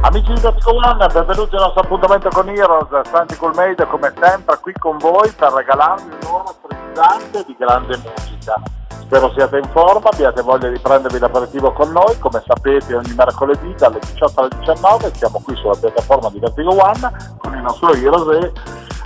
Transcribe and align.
Amici 0.00 0.32
di 0.32 0.40
One, 0.44 1.06
benvenuti 1.08 1.56
al 1.56 1.62
nostro 1.62 1.80
appuntamento 1.80 2.28
con 2.28 2.48
Heroes, 2.48 3.08
Santi 3.10 3.36
Colmeida 3.36 3.84
come 3.86 4.12
sempre 4.18 4.56
qui 4.60 4.72
con 4.78 4.96
voi 4.96 5.28
per 5.32 5.52
regalarvi 5.52 6.08
un'ora 6.22 6.54
frizzante 6.62 7.44
di 7.44 7.56
grande 7.58 7.96
musica. 7.96 8.62
Spero 9.00 9.32
siate 9.32 9.58
in 9.58 9.68
forma, 9.72 10.08
abbiate 10.10 10.40
voglia 10.42 10.68
di 10.68 10.78
prendervi 10.78 11.18
l'aperitivo 11.18 11.72
con 11.72 11.90
noi, 11.90 12.16
come 12.20 12.40
sapete 12.46 12.94
ogni 12.94 13.12
mercoledì 13.12 13.74
dalle 13.76 13.98
18 13.98 14.40
alle 14.40 14.50
19 14.60 15.14
siamo 15.14 15.42
qui 15.44 15.56
sulla 15.56 15.74
piattaforma 15.74 16.30
di 16.30 16.38
Vertigo 16.38 16.80
One 16.80 17.36
con 17.38 17.54
il 17.54 17.62
nostro 17.62 17.92
Heroes 17.92 18.44
e 18.44 18.52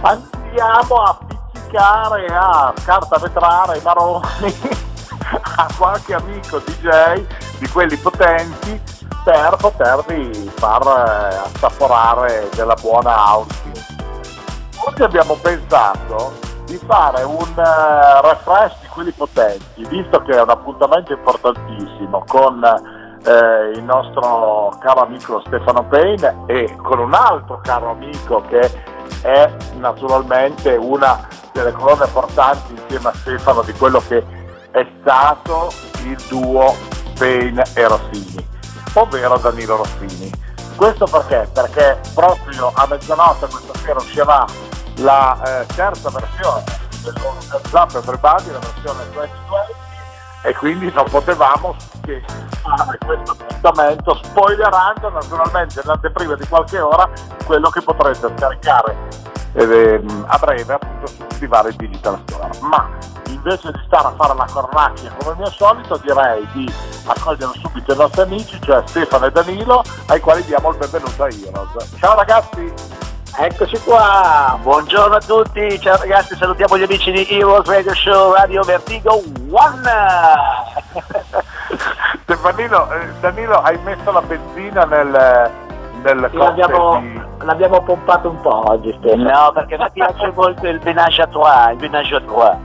andiamo 0.03 0.95
a 0.97 1.19
pizzicare, 1.27 2.27
a 2.27 2.73
carta 2.85 3.19
vetrare 3.19 3.79
i 3.79 3.83
maroni 3.83 4.83
a 5.57 5.69
qualche 5.77 6.15
amico 6.15 6.59
DJ 6.59 7.25
di 7.59 7.69
quelli 7.69 7.97
potenti 7.97 8.81
per 9.25 9.57
potervi 9.59 10.51
far 10.55 10.83
eh, 10.83 11.37
assaporare 11.37 12.49
della 12.55 12.75
buona 12.81 13.15
house 13.15 13.63
Oggi 14.85 15.05
abbiamo 15.05 15.35
pensato 15.41 16.33
di 16.65 16.77
fare 16.87 17.23
un 17.23 17.37
uh, 17.37 18.27
refresh 18.27 18.81
di 18.81 18.89
quelli 18.89 19.13
potenti, 19.13 19.85
visto 19.87 20.21
che 20.23 20.33
è 20.33 20.43
un 20.43 20.51
appuntamento 20.51 21.13
importantissimo 21.13 22.25
con 22.27 22.65
eh, 22.65 23.71
il 23.77 23.83
nostro 23.85 24.75
caro 24.81 25.03
amico 25.03 25.41
Stefano 25.47 25.85
Payne 25.85 26.45
e 26.47 26.77
con 26.83 26.99
un 26.99 27.15
altro 27.15 27.61
caro 27.63 27.91
amico 27.91 28.43
che 28.49 28.71
è 29.23 29.51
naturalmente 29.77 30.75
una 30.75 31.29
delle 31.53 31.71
colonne 31.71 32.07
portanti 32.09 32.73
insieme 32.73 33.11
a 33.11 33.15
Stefano 33.15 33.63
di 33.63 33.73
quello 33.75 34.03
che 34.09 34.25
è 34.73 34.87
stato 35.01 35.73
il 36.05 36.17
duo 36.29 36.75
Payne 37.19 37.63
e 37.75 37.87
Rossini 37.87 38.51
ovvero 38.95 39.39
Danilo 39.39 39.77
Rossini. 39.77 40.31
Questo 40.77 41.07
perché? 41.07 41.49
Perché 41.53 42.01
proprio 42.15 42.73
a 42.75 42.87
mezzanotte 42.89 43.47
questa 43.47 43.79
sera 43.79 43.99
uscirà 43.99 44.45
la 44.97 45.61
eh, 45.63 45.67
terza 45.75 46.11
versione 46.11 46.65
del 47.03 47.15
loro 47.21 47.41
Zap 47.69 47.95
Everybody, 47.95 48.51
la 48.51 48.59
versione 48.59 49.05
2020 49.13 49.73
e 50.45 50.55
quindi 50.55 50.91
non 50.93 51.05
potevamo 51.09 51.77
che 52.03 52.23
fare 52.63 52.99
questo 53.05 53.33
appuntamento 53.33 54.21
spoilerando 54.23 55.11
naturalmente 55.11 55.81
nell'anteprima 55.83 56.35
di 56.35 56.47
qualche 56.47 56.81
ora 56.81 57.09
quello 57.45 57.71
che 57.71 57.81
potrete 57.81 58.33
scaricare 58.37 58.97
eh, 59.55 60.03
a 60.27 60.39
breve 60.39 60.73
appunto 60.73 61.07
su 61.07 61.17
tutti 61.19 61.45
i 61.45 61.47
vari 61.47 61.75
digital 61.77 62.21
store. 62.27 62.51
Ma 62.61 62.89
invece 63.29 63.73
di 63.73 63.81
stare 63.87 64.09
a 64.09 64.15
fare 64.17 64.35
la 64.35 64.47
cornacchia 64.51 65.13
come 65.19 65.31
al 65.31 65.37
mio 65.37 65.51
solito 65.51 65.97
direi 65.99 66.47
di 66.53 66.73
accogliere 67.07 67.53
subito 67.61 67.93
i 67.93 67.97
nostri 67.97 68.23
amici, 68.23 68.59
cioè 68.63 68.83
Stefano 68.87 69.27
e 69.27 69.31
Danilo, 69.31 69.83
ai 70.07 70.21
quali 70.21 70.45
diamo 70.45 70.71
il 70.71 70.77
benvenuto 70.77 71.23
a 71.23 71.29
Heroes. 71.29 71.97
Ciao 71.99 72.15
ragazzi! 72.15 72.73
Eccoci 73.35 73.81
qua, 73.83 74.59
buongiorno 74.61 75.17
a 75.17 75.21
tutti, 75.21 75.81
ciao 75.81 75.97
ragazzi, 75.97 76.37
salutiamo 76.37 76.77
gli 76.77 76.83
amici 76.83 77.11
di 77.11 77.27
Heroes 77.31 77.67
Radio 77.67 77.95
Show 77.95 78.35
Radio 78.35 78.63
Vertigo 78.63 79.23
One! 79.51 80.62
Stefanino, 82.23 82.91
eh, 82.93 83.13
Danilo, 83.21 83.61
hai 83.63 83.79
messo 83.85 84.11
la 84.11 84.23
benzina 84.23 84.85
nel, 84.85 85.51
nel 86.03 86.29
sì, 86.31 86.37
l'abbiamo, 86.37 87.01
di... 87.01 87.23
l'abbiamo, 87.41 87.83
pompato 87.83 88.31
un 88.31 88.41
po' 88.41 88.71
oggi 88.71 88.95
Stefano. 88.99 89.31
No, 89.31 89.53
perché 89.53 89.77
mi 89.77 89.91
piace 89.93 90.33
molto 90.35 90.67
il 90.67 90.81
menage 90.85 91.23
à 91.23 91.27
trois, 91.27 91.73
il 91.73 91.79
menage 91.81 92.15
à 92.15 92.21
trois. 92.21 92.57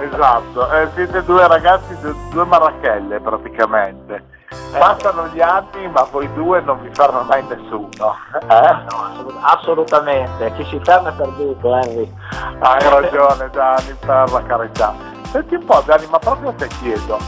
Esatto, 0.00 0.70
eh, 0.72 0.88
siete 0.94 1.24
due 1.24 1.46
ragazzi, 1.46 1.96
due 2.30 2.44
marachelle 2.44 3.20
praticamente. 3.20 4.32
Passano 4.78 5.28
gli 5.28 5.40
anni 5.40 5.88
ma 5.88 6.06
voi 6.10 6.32
due 6.34 6.60
non 6.60 6.80
vi 6.80 6.90
ferma 6.92 7.22
mai 7.22 7.44
nessuno. 7.48 7.88
Eh? 7.88 8.48
No, 8.48 9.40
assolutamente, 9.40 10.52
chi 10.54 10.64
si 10.64 10.80
ferma 10.82 11.10
è 11.10 11.12
perduto, 11.12 11.74
Henry. 11.74 12.12
Hai 12.58 12.88
ragione 12.88 13.48
Dani, 13.50 13.96
per 13.98 14.30
la 14.30 14.42
carità. 14.42 14.94
Senti 15.30 15.54
un 15.54 15.64
po' 15.64 15.82
Dani, 15.84 16.06
ma 16.10 16.18
proprio 16.18 16.52
te 16.52 16.66
chiedo, 16.80 17.18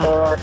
eh, 0.00 0.36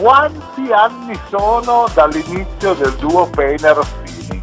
quanti 0.00 0.72
anni 0.72 1.18
sono 1.28 1.86
dall'inizio 1.92 2.72
del 2.72 2.92
duo 2.94 3.28
Payne 3.28 3.74
Rossini? 3.74 4.42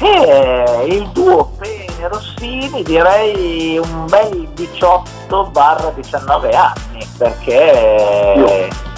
Eh, 0.00 0.86
il 0.88 1.06
duo 1.10 1.52
Payne 1.96 2.08
Rossini 2.08 2.82
direi 2.82 3.78
un 3.78 4.04
bel 4.06 4.46
18-19 4.54 6.54
anni, 6.54 7.06
perché... 7.16 8.34
Più 8.34 8.44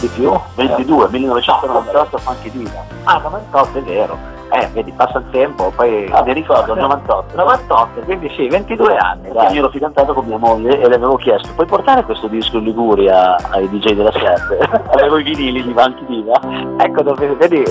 di 0.01 0.09
più? 0.09 0.37
22, 0.57 1.09
1998 1.09 2.19
Funky 2.19 2.51
Diva. 2.51 2.85
Ah, 3.05 3.19
98 3.19 3.79
è 3.79 3.83
vero. 3.83 4.37
Eh, 4.51 4.67
vedi, 4.73 4.91
passa 4.93 5.19
il 5.19 5.27
tempo, 5.31 5.71
poi... 5.77 6.09
Ah, 6.11 6.23
mi 6.23 6.33
ricordo, 6.33 6.75
98. 6.75 7.37
98, 7.37 8.01
quindi 8.01 8.33
sì, 8.35 8.49
22 8.49 8.97
anni. 8.97 9.31
Dai. 9.31 9.53
Io 9.53 9.59
ero 9.59 9.69
fidanzato 9.69 10.15
con 10.15 10.25
mia 10.25 10.39
moglie 10.39 10.81
e 10.81 10.89
le 10.89 10.95
avevo 10.95 11.17
chiesto, 11.17 11.51
puoi 11.55 11.67
portare 11.67 12.03
questo 12.05 12.29
disco 12.29 12.57
in 12.57 12.65
Liguria 12.65 13.37
ai 13.51 13.69
DJ 13.69 13.93
della 13.93 14.13
7? 14.13 14.59
avevo 14.97 15.19
i 15.19 15.23
vinili 15.23 15.63
di 15.63 15.75
Funky 15.77 16.07
Diva. 16.07 16.41
Ecco 16.79 17.03
dove, 17.03 17.35
vedi, 17.35 17.63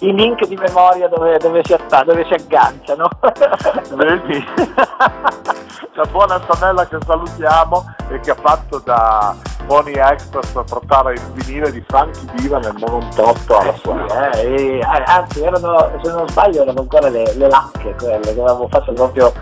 i 0.00 0.12
link 0.12 0.44
di 0.46 0.56
memoria 0.56 1.06
dove, 1.06 1.38
dove, 1.38 1.62
si, 1.62 1.76
dove 2.04 2.24
si 2.24 2.34
agganciano. 2.34 3.08
vedi? 3.94 4.44
La 5.96 6.04
buona 6.10 6.34
Antonella 6.34 6.86
che 6.86 6.98
salutiamo 7.04 7.94
e 8.10 8.20
che 8.20 8.32
ha 8.32 8.36
fatto 8.36 8.80
da 8.84 9.34
Pony 9.66 9.92
Express 9.92 10.52
per 10.52 10.64
portare 10.64 11.14
il 11.14 11.20
vinile 11.34 11.70
di 11.70 11.82
Franchi 11.86 12.28
Diva 12.34 12.58
nel 12.58 12.74
98 12.76 13.56
alla 13.56 13.74
sua. 13.76 14.32
Eh, 14.32 14.78
e, 14.78 14.80
anzi, 14.80 15.42
erano, 15.42 15.90
se 16.02 16.10
non 16.10 16.28
sbaglio, 16.28 16.62
erano 16.62 16.80
ancora 16.80 17.08
le, 17.08 17.34
le 17.36 17.48
lacche 17.48 17.94
quelle 17.96 18.20
che 18.20 18.30
avevamo 18.30 18.68
fatto 18.68 18.92
proprio 18.92 19.32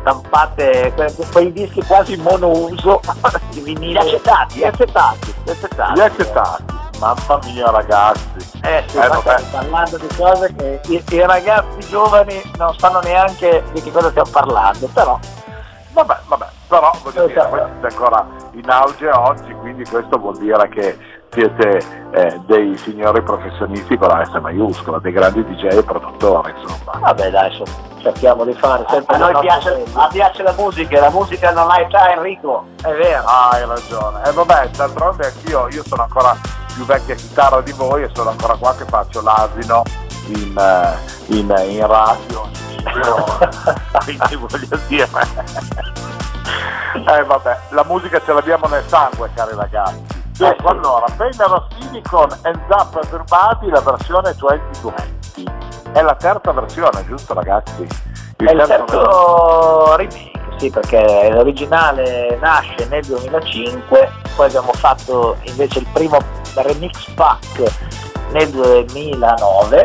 stampate, 0.00 0.92
quei 1.30 1.52
dischi 1.52 1.82
quasi 1.84 2.16
monouso 2.16 3.00
di 3.50 3.60
vinili. 3.60 3.92
Gli 3.92 3.96
accettati, 3.98 4.58
gli 4.58 4.64
accettati, 4.64 5.34
gli. 5.44 5.50
Gli 5.94 6.00
accettati. 6.00 6.79
Mamma 7.00 7.40
mia 7.44 7.70
ragazzi. 7.70 8.60
Eh, 8.60 8.84
sì, 8.86 8.98
eh, 8.98 9.08
parlando 9.50 9.96
di 9.96 10.08
cose 10.16 10.54
che 10.54 10.80
i, 10.88 11.02
i, 11.08 11.20
ragazzi 11.24 11.88
giovani 11.88 12.38
non 12.58 12.74
sanno 12.76 13.00
neanche 13.00 13.64
di 13.72 13.80
che 13.80 13.90
cosa 13.90 14.10
stiamo 14.10 14.28
parlando, 14.30 14.86
però. 14.92 15.18
Vabbè, 15.92 16.16
vabbè, 16.28 16.46
però 16.68 16.92
voglio 17.02 17.26
dire, 17.26 17.46
voi 17.48 17.60
siete 17.80 17.86
ancora 17.86 18.26
in 18.52 18.68
auge 18.68 19.08
oggi, 19.08 19.52
quindi 19.54 19.84
questo 19.86 20.18
vuol 20.18 20.36
dire 20.36 20.68
che 20.68 20.98
siete 21.30 21.80
eh, 22.10 22.40
dei 22.44 22.76
signori 22.76 23.22
professionisti 23.22 23.96
con 23.96 24.08
la 24.08 24.22
S 24.24 24.38
maiuscola, 24.38 24.98
dei 24.98 25.12
grandi 25.12 25.42
DJ 25.42 25.78
e 25.78 25.82
produttori, 25.82 26.52
insomma. 26.54 26.98
Vabbè 26.98 27.30
dai, 27.30 27.48
insomma, 27.50 27.78
cerchiamo 28.02 28.44
di 28.44 28.52
fare 28.52 28.84
sempre. 28.90 29.16
A 29.16 29.18
noi 29.18 29.38
piace, 29.40 29.84
piace, 30.12 30.42
la 30.42 30.54
musica, 30.56 31.00
la 31.00 31.10
musica 31.10 31.50
non 31.50 31.70
ha 31.70 31.80
età 31.80 32.12
Enrico, 32.12 32.66
è 32.82 32.92
vero. 32.92 33.24
Ah, 33.24 33.48
hai 33.52 33.66
ragione. 33.66 34.22
E 34.22 34.28
eh, 34.28 34.32
vabbè, 34.32 34.68
d'altronde 34.76 35.26
anch'io, 35.26 35.68
io 35.68 35.82
sono 35.82 36.02
ancora 36.02 36.36
più 36.74 36.84
vecchia 36.84 37.14
chitarra 37.14 37.60
di 37.60 37.72
voi 37.72 38.02
e 38.02 38.10
sono 38.12 38.30
ancora 38.30 38.54
qua 38.56 38.74
che 38.74 38.84
faccio 38.84 39.22
l'asino 39.22 39.82
in, 40.26 40.56
eh, 40.58 41.34
in, 41.34 41.54
in 41.68 41.86
radio. 41.86 42.48
Quindi 44.04 44.36
voglio 44.36 44.78
dire. 44.88 45.08
Eh 46.92 47.24
vabbè, 47.24 47.58
la 47.70 47.84
musica 47.84 48.20
ce 48.24 48.32
l'abbiamo 48.32 48.66
nel 48.66 48.84
sangue, 48.86 49.30
cari 49.34 49.54
ragazzi. 49.54 50.18
Ecco, 50.38 50.68
allora, 50.68 51.04
Pena 51.16 51.44
Rossini 51.46 52.02
con 52.02 52.28
Hands 52.42 52.68
Up 52.70 52.98
Everybody, 53.02 53.68
la 53.70 53.80
versione 53.80 54.34
2020. 54.34 55.44
È 55.92 56.00
la 56.00 56.14
terza 56.14 56.52
versione, 56.52 57.04
giusto 57.06 57.34
ragazzi? 57.34 57.82
Il 57.82 58.46
è 58.46 58.52
il 58.52 58.64
terzo 58.66 59.96
remake, 59.96 60.39
sì, 60.60 60.68
perché 60.68 61.30
l'originale 61.32 62.36
nasce 62.38 62.86
nel 62.90 63.02
2005, 63.02 64.12
poi 64.36 64.46
abbiamo 64.46 64.72
fatto 64.74 65.38
invece 65.44 65.78
il 65.78 65.86
primo 65.90 66.18
remix 66.54 67.08
pack 67.14 67.62
nel 68.32 68.50
2009 68.50 69.84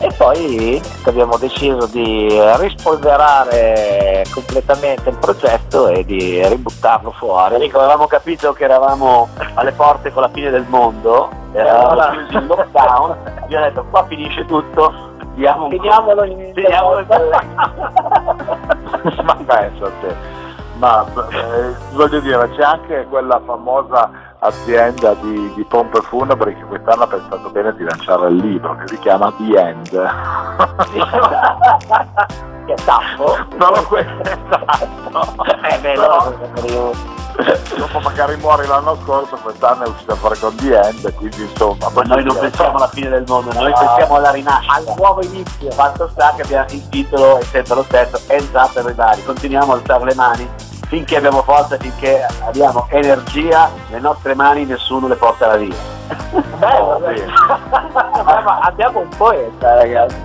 e 0.00 0.12
poi 0.16 0.82
abbiamo 1.04 1.36
deciso 1.36 1.86
di 1.86 2.28
rispolverare 2.56 4.24
completamente 4.32 5.10
il 5.10 5.16
progetto 5.18 5.86
e 5.86 6.04
di 6.04 6.44
ributtarlo 6.44 7.12
fuori. 7.12 7.54
Enrico, 7.54 7.78
avevamo 7.78 8.08
capito 8.08 8.52
che 8.52 8.64
eravamo 8.64 9.28
alle 9.54 9.70
porte 9.70 10.12
con 10.12 10.22
la 10.22 10.30
fine 10.30 10.50
del 10.50 10.66
mondo, 10.68 11.30
eravamo 11.52 12.10
chiusi 12.10 12.34
in 12.34 12.46
lockdown, 12.48 13.16
abbiamo 13.42 13.64
detto 13.66 13.86
qua 13.90 14.04
finisce 14.08 14.44
tutto, 14.44 14.92
diamo 15.34 15.68
finiamolo 15.68 16.24
in 16.24 16.50
finiamolo 16.52 16.98
in 16.98 17.06
Ma 19.22 19.34
penso 19.34 19.84
a 19.84 19.90
te. 20.00 20.16
ma 20.76 21.04
eh, 21.30 21.74
voglio 21.92 22.20
dire, 22.20 22.50
c'è 22.50 22.62
anche 22.62 23.06
quella 23.08 23.40
famosa 23.44 24.10
azienda 24.44 25.14
di, 25.14 25.52
di, 25.54 25.64
pompe 25.64 26.00
funebri 26.00 26.56
che 26.56 26.64
quest'anno 26.64 27.04
ha 27.04 27.06
pensato 27.06 27.48
bene 27.50 27.72
di 27.76 27.84
lanciare 27.84 28.26
il 28.28 28.34
libro 28.36 28.74
che 28.76 28.88
si 28.88 28.98
chiama 28.98 29.32
The 29.36 29.56
End. 29.56 29.90
che 32.66 32.74
tappo? 32.84 33.36
No, 33.56 33.70
questo 33.86 34.22
è. 34.22 34.36
Eh 35.72 35.78
beh, 35.78 35.94
no, 35.94 36.34
dopo 37.76 38.00
magari 38.00 38.36
muori 38.36 38.66
l'anno 38.66 38.98
scorso, 39.02 39.36
quest'anno 39.36 39.84
è 39.84 39.88
uscita 39.88 40.16
fuori 40.16 40.36
con 40.38 40.54
The 40.56 40.80
End, 40.80 41.14
quindi 41.14 41.42
insomma... 41.42 41.88
Ma 41.90 42.02
noi 42.02 42.24
non 42.24 42.36
pensiamo 42.36 42.78
alla 42.78 42.88
fine 42.88 43.10
del 43.10 43.22
mondo, 43.28 43.52
noi 43.52 43.70
no, 43.70 43.78
pensiamo 43.78 44.16
alla 44.16 44.32
rinascita. 44.32 44.74
Al 44.74 44.92
nuovo 44.96 45.22
inizio. 45.22 45.70
Fatto 45.70 46.08
sta 46.08 46.32
che 46.34 46.42
abbiamo, 46.42 46.66
il 46.70 46.88
titolo 46.88 47.38
è 47.38 47.44
sempre 47.44 47.76
lo 47.76 47.84
stesso, 47.84 48.20
Hands 48.28 48.50
Up 48.54 48.76
Everybody, 48.76 49.22
continuiamo 49.22 49.72
a 49.72 49.76
alzare 49.76 50.04
le 50.04 50.14
mani 50.14 50.71
finché 50.92 51.16
abbiamo 51.16 51.40
forza, 51.40 51.78
finché 51.78 52.26
abbiamo 52.44 52.86
energia, 52.90 53.70
le 53.88 53.98
nostre 53.98 54.34
mani 54.34 54.66
nessuno 54.66 55.08
le 55.08 55.14
porterà 55.14 55.56
via. 55.56 55.74
Bello, 56.58 56.98
bello. 57.00 57.32
ma 58.44 58.58
abbiamo 58.60 58.98
un 59.00 59.08
poeta 59.16 59.76
ragazzi. 59.76 60.16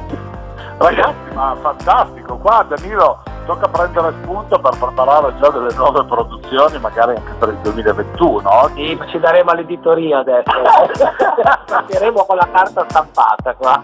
Ragazzi, 0.78 1.34
ma 1.34 1.56
fantastico, 1.62 2.36
qua 2.36 2.66
Danilo 2.68 3.24
tocca 3.46 3.70
prendere 3.70 4.14
spunto 4.22 4.60
per 4.60 4.78
preparare 4.78 5.34
già 5.40 5.50
delle 5.52 5.74
nuove 5.74 6.04
produzioni, 6.04 6.78
magari 6.80 7.16
anche 7.16 7.32
per 7.40 7.48
il 7.48 7.58
2021. 7.60 8.72
Sì, 8.76 9.00
ci 9.08 9.20
daremo 9.20 9.52
all'editoria 9.52 10.20
adesso. 10.20 10.52
Partiremo 11.66 12.26
con 12.26 12.36
la 12.36 12.48
carta 12.52 12.86
stampata 12.90 13.54
qua. 13.54 13.82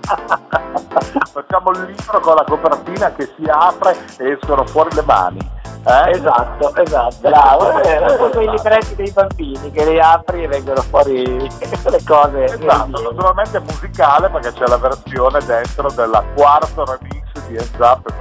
Facciamo 1.32 1.72
il 1.72 1.84
libro 1.86 2.20
con 2.20 2.36
la 2.36 2.44
copertina 2.44 3.14
che 3.14 3.32
si 3.38 3.46
apre 3.48 3.96
e 4.18 4.32
escono 4.32 4.66
fuori 4.66 4.94
le 4.96 5.04
mani. 5.06 5.62
Eh? 5.86 6.12
Esatto, 6.12 6.74
esatto. 6.76 7.16
Bravo, 7.20 7.78
è 7.80 8.16
come 8.18 8.30
quei 8.30 8.50
libretti 8.50 8.96
dei 8.96 9.12
bambini 9.12 9.70
che 9.72 9.86
li 9.86 10.00
apri 10.00 10.44
e 10.44 10.48
vengono 10.48 10.82
fuori 10.82 11.24
le 11.50 12.04
cose. 12.06 12.44
Esatto, 12.46 13.02
naturalmente 13.02 13.60
musicale 13.60 14.30
perché 14.30 14.54
c'è 14.54 14.66
la 14.68 14.78
versione 14.78 15.40
dentro 15.46 15.92
della 15.92 16.24
quarto 16.36 16.86
remix 16.86 17.24
di 17.48 17.58
Hands 17.58 17.78
Up 17.80 18.08
e 18.08 18.14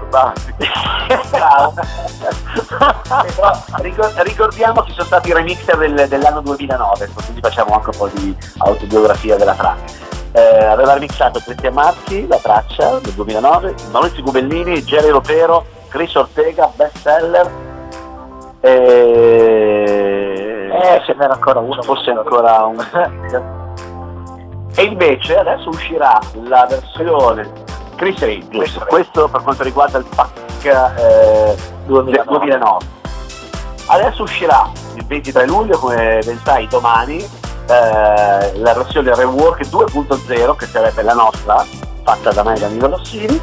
Ricordiamo 4.22 4.82
chi 4.82 4.92
sono 4.92 5.04
stati 5.04 5.28
i 5.28 5.32
remixer 5.32 5.76
del, 5.76 6.08
dell'anno 6.08 6.40
2009, 6.40 7.10
quindi 7.14 7.40
facciamo 7.40 7.74
anche 7.74 7.90
un 7.90 7.96
po' 7.96 8.08
di 8.12 8.36
autobiografia 8.58 9.36
della 9.36 9.54
traccia. 9.54 10.00
Eh, 10.32 10.64
aveva 10.64 10.94
remixato 10.94 11.40
Cristian 11.40 11.74
Marchi, 11.74 12.26
la 12.26 12.38
traccia 12.38 12.98
del 13.00 13.12
2009, 13.12 13.74
Maurizio 13.90 14.22
Gubellini, 14.22 14.82
Jerry 14.82 15.10
Ropero, 15.10 15.64
Chris 15.92 16.14
Ortega, 16.14 16.72
bestseller. 16.74 17.50
E... 18.60 18.70
Eh, 20.72 21.02
ce 21.04 21.14
n'era 21.14 21.34
ancora 21.34 21.60
uno. 21.60 21.82
Forse 21.82 22.10
ancora 22.10 22.64
un... 22.64 22.82
e 24.74 24.82
invece 24.82 25.36
adesso 25.36 25.68
uscirà 25.68 26.18
la 26.44 26.66
versione 26.68 27.50
Chris 27.96 28.18
Ridge, 28.20 28.80
questo 28.86 29.28
per 29.28 29.42
quanto 29.42 29.62
riguarda 29.62 29.98
il 29.98 30.06
pack 30.14 30.64
eh, 30.64 31.54
2009. 31.84 32.38
2009. 32.38 32.84
Adesso 33.86 34.22
uscirà 34.22 34.70
il 34.94 35.04
23 35.04 35.46
luglio, 35.46 35.76
come 35.78 36.20
ben 36.24 36.40
sai, 36.42 36.66
domani, 36.68 37.18
eh, 37.18 38.58
la 38.58 38.72
versione 38.74 39.14
Rework 39.14 39.66
2.0, 39.66 40.56
che 40.56 40.66
sarebbe 40.66 41.02
la 41.02 41.12
nostra, 41.12 41.64
fatta 42.02 42.32
da 42.32 42.42
me 42.42 42.54
e 42.54 42.58
da 42.58 42.68
Nino 42.68 42.88
Rossini, 42.88 43.40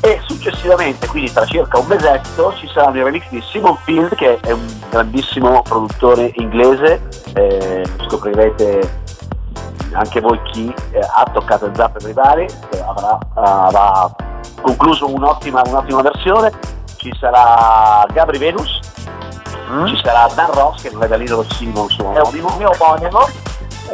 e 0.00 0.20
successivamente, 0.26 1.06
quindi 1.06 1.32
tra 1.32 1.44
circa 1.44 1.78
un 1.78 1.86
mesetto, 1.86 2.54
ci 2.54 2.68
saranno 2.72 2.98
i 2.98 3.02
remix 3.02 3.28
di 3.28 3.42
Simon 3.42 3.76
Field, 3.84 4.14
che 4.14 4.40
è 4.40 4.50
un 4.50 4.66
grandissimo 4.88 5.62
produttore 5.62 6.32
inglese, 6.36 7.02
eh, 7.34 7.84
scoprirete 8.06 9.08
anche 9.92 10.20
voi 10.20 10.40
chi 10.52 10.72
eh, 10.92 11.00
ha 11.00 11.28
toccato 11.32 11.66
il 11.66 11.74
Zap 11.74 11.96
Everybody 11.96 12.44
eh, 12.44 12.80
avrà, 12.80 13.18
avrà, 13.34 14.14
concluso 14.60 15.12
un'ottima, 15.12 15.62
un'ottima, 15.66 16.02
versione. 16.02 16.52
Ci 16.96 17.14
sarà 17.18 18.04
Gabri 18.12 18.38
Venus. 18.38 18.78
Mm. 19.70 19.86
ci 19.86 20.00
sarà 20.02 20.28
Dan 20.34 20.50
Ross 20.50 20.82
che 20.82 20.90
non 20.90 21.04
è 21.04 21.06
da 21.06 21.14
Lino 21.14 21.36
Rossini 21.36 21.70
ma 21.70 21.82
un 21.82 21.90
suo 21.90 22.06
omonimo 22.06 22.54
mio 22.58 22.70
omonimo. 22.78 23.28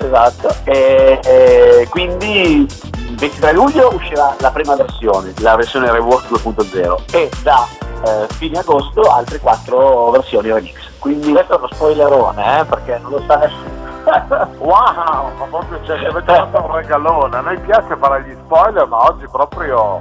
Esatto. 0.00 0.54
E, 0.64 1.20
e 1.22 1.86
quindi 1.90 2.66
il 3.08 3.16
23 3.16 3.52
luglio 3.52 3.94
uscirà 3.94 4.34
la 4.40 4.50
prima 4.50 4.74
versione 4.74 5.32
la 5.38 5.56
versione 5.56 5.90
Rework 5.90 6.30
2.0 6.30 7.14
e 7.14 7.30
da 7.42 7.66
eh, 8.04 8.26
fine 8.34 8.58
agosto 8.58 9.00
altre 9.02 9.38
quattro 9.38 10.10
versioni 10.10 10.52
remix 10.52 10.74
quindi 10.98 11.32
questo 11.32 11.54
è 11.54 11.56
uno 11.56 11.68
spoilerone 11.72 12.60
eh, 12.60 12.64
perché 12.64 12.98
non 12.98 13.12
lo 13.12 13.22
sa 13.26 13.36
nessuno 13.36 13.84
wow, 14.58 15.34
ma 15.36 15.46
proprio 15.50 15.80
cioè, 15.84 15.98
ci 15.98 16.04
avete 16.04 16.32
fatto 16.32 16.62
un 16.62 16.76
regalone. 16.76 17.36
A 17.36 17.40
noi 17.40 17.58
piace 17.58 17.96
fare 17.96 18.22
gli 18.22 18.36
spoiler, 18.44 18.86
ma 18.86 19.02
oggi 19.02 19.26
proprio 19.26 19.98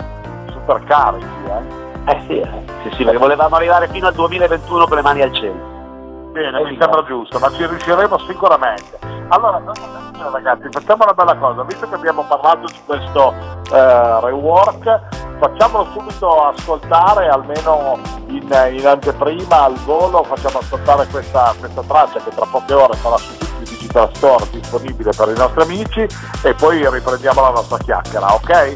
super 0.51 0.83
carichi, 0.83 1.25
eh? 1.47 2.11
Eh 2.11 2.23
sì, 2.27 2.39
eh. 2.39 2.49
sì, 2.83 2.95
sì, 2.97 3.03
perché 3.03 3.17
volevamo 3.17 3.55
arrivare 3.55 3.87
fino 3.87 4.05
al 4.05 4.13
2021 4.13 4.85
con 4.85 4.95
le 4.95 5.01
mani 5.01 5.21
al 5.23 5.33
cielo. 5.33 5.74
Bene, 6.35 6.61
mi 6.65 6.77
sembra 6.77 7.01
giusto, 7.05 7.39
ma 7.39 7.49
ci 7.49 7.65
riusciremo 7.65 8.17
sicuramente. 8.27 8.99
Allora, 9.29 9.61
ragazzi, 10.33 10.67
facciamo 10.69 11.05
una 11.05 11.13
bella 11.13 11.37
cosa, 11.37 11.63
visto 11.63 11.87
che 11.87 11.95
abbiamo 11.95 12.25
parlato 12.27 12.65
di 12.65 12.79
questo 12.85 13.33
eh, 13.71 14.19
rework, 14.19 14.99
facciamolo 15.39 15.85
subito 15.93 16.47
ascoltare, 16.47 17.29
almeno 17.29 17.97
in, 18.27 18.43
in, 18.73 18.85
anteprima 18.85 19.63
al 19.63 19.75
volo, 19.85 20.23
facciamo 20.23 20.59
ascoltare 20.59 21.07
questa, 21.07 21.55
questa 21.57 21.81
traccia 21.83 22.19
che 22.19 22.31
tra 22.31 22.45
poche 22.51 22.73
ore 22.73 22.97
sarà 22.97 23.15
su 23.15 23.37
tutti 23.37 23.61
i 23.61 23.77
digital 23.77 24.13
store 24.15 24.45
disponibile 24.51 25.11
per 25.15 25.29
i 25.29 25.37
nostri 25.37 25.61
amici 25.61 26.05
e 26.43 26.53
poi 26.53 26.85
riprendiamo 26.89 27.39
la 27.39 27.51
nostra 27.51 27.77
chiacchiera, 27.77 28.33
ok? 28.33 28.75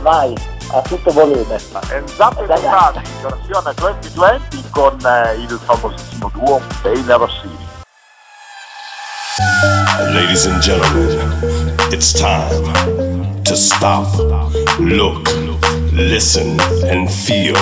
Vai! 0.00 0.55
A 0.70 0.82
tutto 0.82 1.10
volume. 1.10 1.54
Esatto, 1.54 2.44
Stati, 2.44 3.00
versione 3.22 3.72
2020 3.74 4.64
con 4.70 4.98
eh, 5.04 5.34
il 5.34 5.60
famosissimo 5.64 6.30
duo 6.32 6.60
Bane 6.82 7.16
Rossini. 7.16 7.64
Ladies 10.12 10.46
and 10.46 10.60
gentlemen, 10.60 11.74
it's 11.90 12.12
time 12.12 13.42
to 13.42 13.54
stop, 13.54 14.06
look, 14.78 15.28
listen, 15.92 16.58
and 16.88 17.08
feel. 17.10 17.54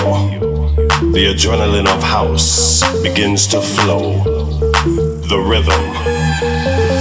The 1.11 1.27
adrenaline 1.33 1.87
of 1.87 2.01
house 2.03 2.83
begins 3.01 3.47
to 3.47 3.61
flow. 3.61 4.23
The 5.27 5.37
rhythm, 5.37 5.93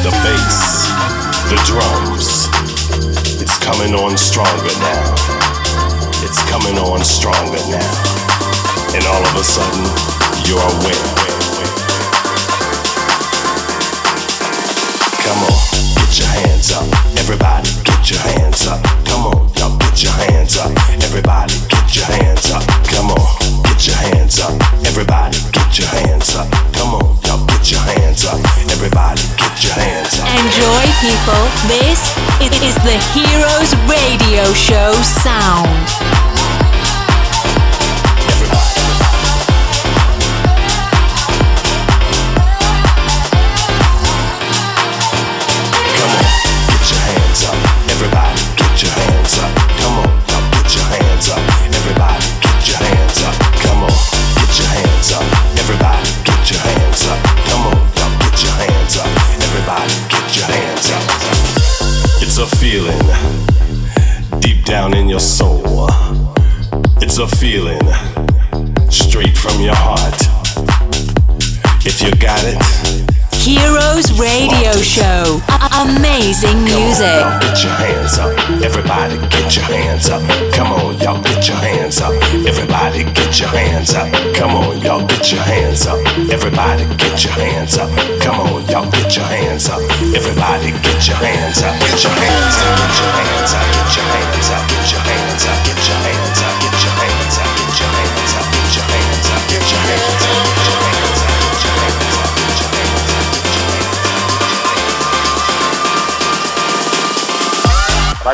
the 0.03 0.11
bass, 0.23 0.89
the 1.49 1.57
drums. 1.67 2.49
It's 3.41 3.59
coming 3.59 3.95
on 3.95 4.17
stronger 4.17 4.73
now. 4.81 5.34
Coming 6.55 6.79
on 6.79 7.03
stronger 7.03 7.59
now. 7.67 7.83
And 8.95 9.03
all 9.11 9.27
of 9.27 9.35
a 9.35 9.43
sudden, 9.43 9.91
you're 10.47 10.63
a 10.63 10.75
winner. 10.87 11.15
Come 15.19 15.43
on, 15.51 15.59
get 15.99 16.15
your 16.15 16.31
hands 16.31 16.71
up. 16.71 16.87
Everybody, 17.19 17.69
get 17.83 18.09
your 18.09 18.21
hands 18.21 18.69
up. 18.69 18.79
Come 19.03 19.27
on, 19.35 19.51
now 19.59 19.75
get 19.83 19.99
your 20.05 20.13
hands 20.15 20.57
up. 20.57 20.71
Everybody, 21.03 21.59
get 21.67 21.91
your 21.97 22.07
hands 22.07 22.47
up. 22.55 22.63
Come 22.87 23.11
on, 23.11 23.27
get 23.67 23.87
your 23.89 23.97
hands 23.97 24.39
up. 24.39 24.55
Everybody, 24.87 25.39
get 25.51 25.77
your 25.77 25.89
hands 25.91 26.37
up. 26.39 26.47
Come 26.71 26.95
on, 26.95 27.19
now 27.27 27.45
get 27.51 27.67
your 27.67 27.83
hands 27.83 28.25
up. 28.31 28.39
Everybody, 28.71 29.27
get 29.43 29.59
your 29.59 29.75
hands 29.75 30.23
up. 30.23 30.31
Enjoy, 30.31 30.87
people. 31.03 31.43
This 31.67 31.99
is 32.63 32.79
the 32.87 32.95
Heroes 33.11 33.75
Radio 33.91 34.47
Show 34.55 34.95
sound. 35.03 36.34
Salsa 49.27 49.64
Show. 74.95 75.43
A- 75.51 75.83
amazing 75.83 76.63
music. 76.63 77.03
Come 77.19 77.35
on, 77.35 77.41
get 77.41 77.65
your 77.65 77.73
hands 77.83 78.17
up. 78.17 78.31
Everybody 78.63 79.19
get 79.27 79.57
your 79.57 79.65
hands 79.65 80.09
up. 80.09 80.23
Come 80.55 80.71
on, 80.71 80.97
y'all 81.03 81.21
get 81.21 81.49
your 81.49 81.57
hands 81.57 82.01
up. 82.01 82.15
Everybody 82.47 83.03
get 83.03 83.41
your 83.41 83.49
hands 83.49 83.93
up. 83.93 84.07
Come 84.37 84.55
on, 84.55 84.79
y'all 84.83 85.05
get 85.05 85.33
your 85.33 85.43
hands 85.43 85.89
up. 85.89 85.99
Everybody 86.31 86.85
get 86.95 87.25
your 87.25 87.33
hands 87.33 87.77
up. 87.77 87.91
Come 88.23 88.39
on, 88.39 88.65
y'all 88.71 88.89
get 88.93 89.17
your 89.17 89.25
hands 89.27 89.69
up. 89.69 89.81
Everybody 90.15 90.71
get 90.87 91.09
your 91.09 91.17
hands 91.17 91.59
up. 91.61 91.75
Get 91.81 91.99
your 92.05 92.15
hands 92.15 92.55
up. 92.63 92.79
Get 92.79 92.95
your 92.95 93.11
hands 93.19 93.51
up. 93.51 93.67
Get 93.75 93.97
your 93.99 94.07
hands 94.15 94.51
up. 94.55 94.69
Get 94.71 94.93
your 94.93 95.04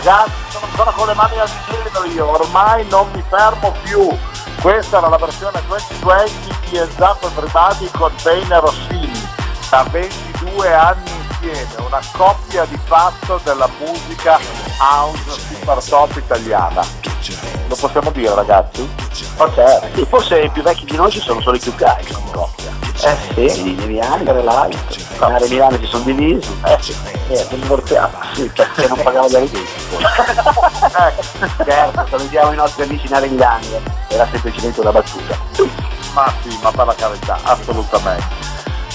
Ragazzi, 0.02 0.32
sono 0.48 0.64
ancora 0.64 0.92
con 0.92 1.06
le 1.08 1.12
mani 1.12 1.38
al 1.38 1.50
cielo 1.66 2.04
io, 2.06 2.30
ormai 2.30 2.86
non 2.88 3.10
mi 3.12 3.22
fermo 3.28 3.70
più. 3.82 4.08
Questa 4.62 4.96
era 4.96 5.08
la 5.08 5.18
versione 5.18 5.60
2020 5.66 6.70
di 6.70 6.76
Everybody 6.78 7.90
con 7.90 8.10
Bene 8.22 8.60
Rossini, 8.60 9.28
da 9.68 9.84
22 9.90 10.72
anni 10.72 11.10
insieme, 11.10 11.84
una 11.86 12.00
coppia 12.12 12.64
di 12.64 12.78
fatto 12.82 13.42
della 13.44 13.68
musica 13.78 14.38
house 14.78 15.38
super 15.38 15.84
top 15.84 16.16
italiana. 16.16 17.59
Lo 17.70 17.76
possiamo 17.76 18.10
dire 18.10 18.34
ragazzi? 18.34 18.86
Certo. 19.54 19.86
Sì, 19.94 20.04
forse 20.08 20.40
i 20.40 20.50
più 20.50 20.60
vecchi 20.60 20.84
di 20.86 20.96
noi 20.96 21.08
ci 21.12 21.20
sono 21.20 21.40
solo 21.40 21.54
i 21.56 21.60
più 21.60 21.72
cari 21.76 22.04
come 22.12 22.30
coppia. 22.32 22.68
Eh 23.36 23.48
sì, 23.48 23.70
I 23.70 23.86
Milani, 23.86 24.24
per 24.24 24.42
l'altro. 24.42 24.78
Milani 25.20 25.44
e 25.44 25.48
Milano 25.48 25.76
si 25.78 25.86
sono 25.86 26.02
divisi. 26.02 26.60
eh 26.64 26.76
sì, 26.80 26.96
eh. 27.28 27.46
Sì, 28.32 28.50
perché 28.52 28.88
non 28.88 29.00
pagava 29.00 29.28
gli 29.28 29.36
arrivi. 29.36 29.66
certo, 31.64 32.06
salutiamo 32.10 32.52
i 32.52 32.56
nostri 32.56 32.82
amici 32.82 33.08
narenglani, 33.08 33.66
eh. 33.72 34.14
era 34.14 34.26
semplicemente 34.32 34.80
una 34.80 34.90
battuta. 34.90 35.38
Ma 36.12 36.34
sì, 36.42 36.58
ma 36.60 36.72
per 36.72 36.86
la 36.86 36.94
carità, 36.96 37.38
assolutamente. 37.44 38.26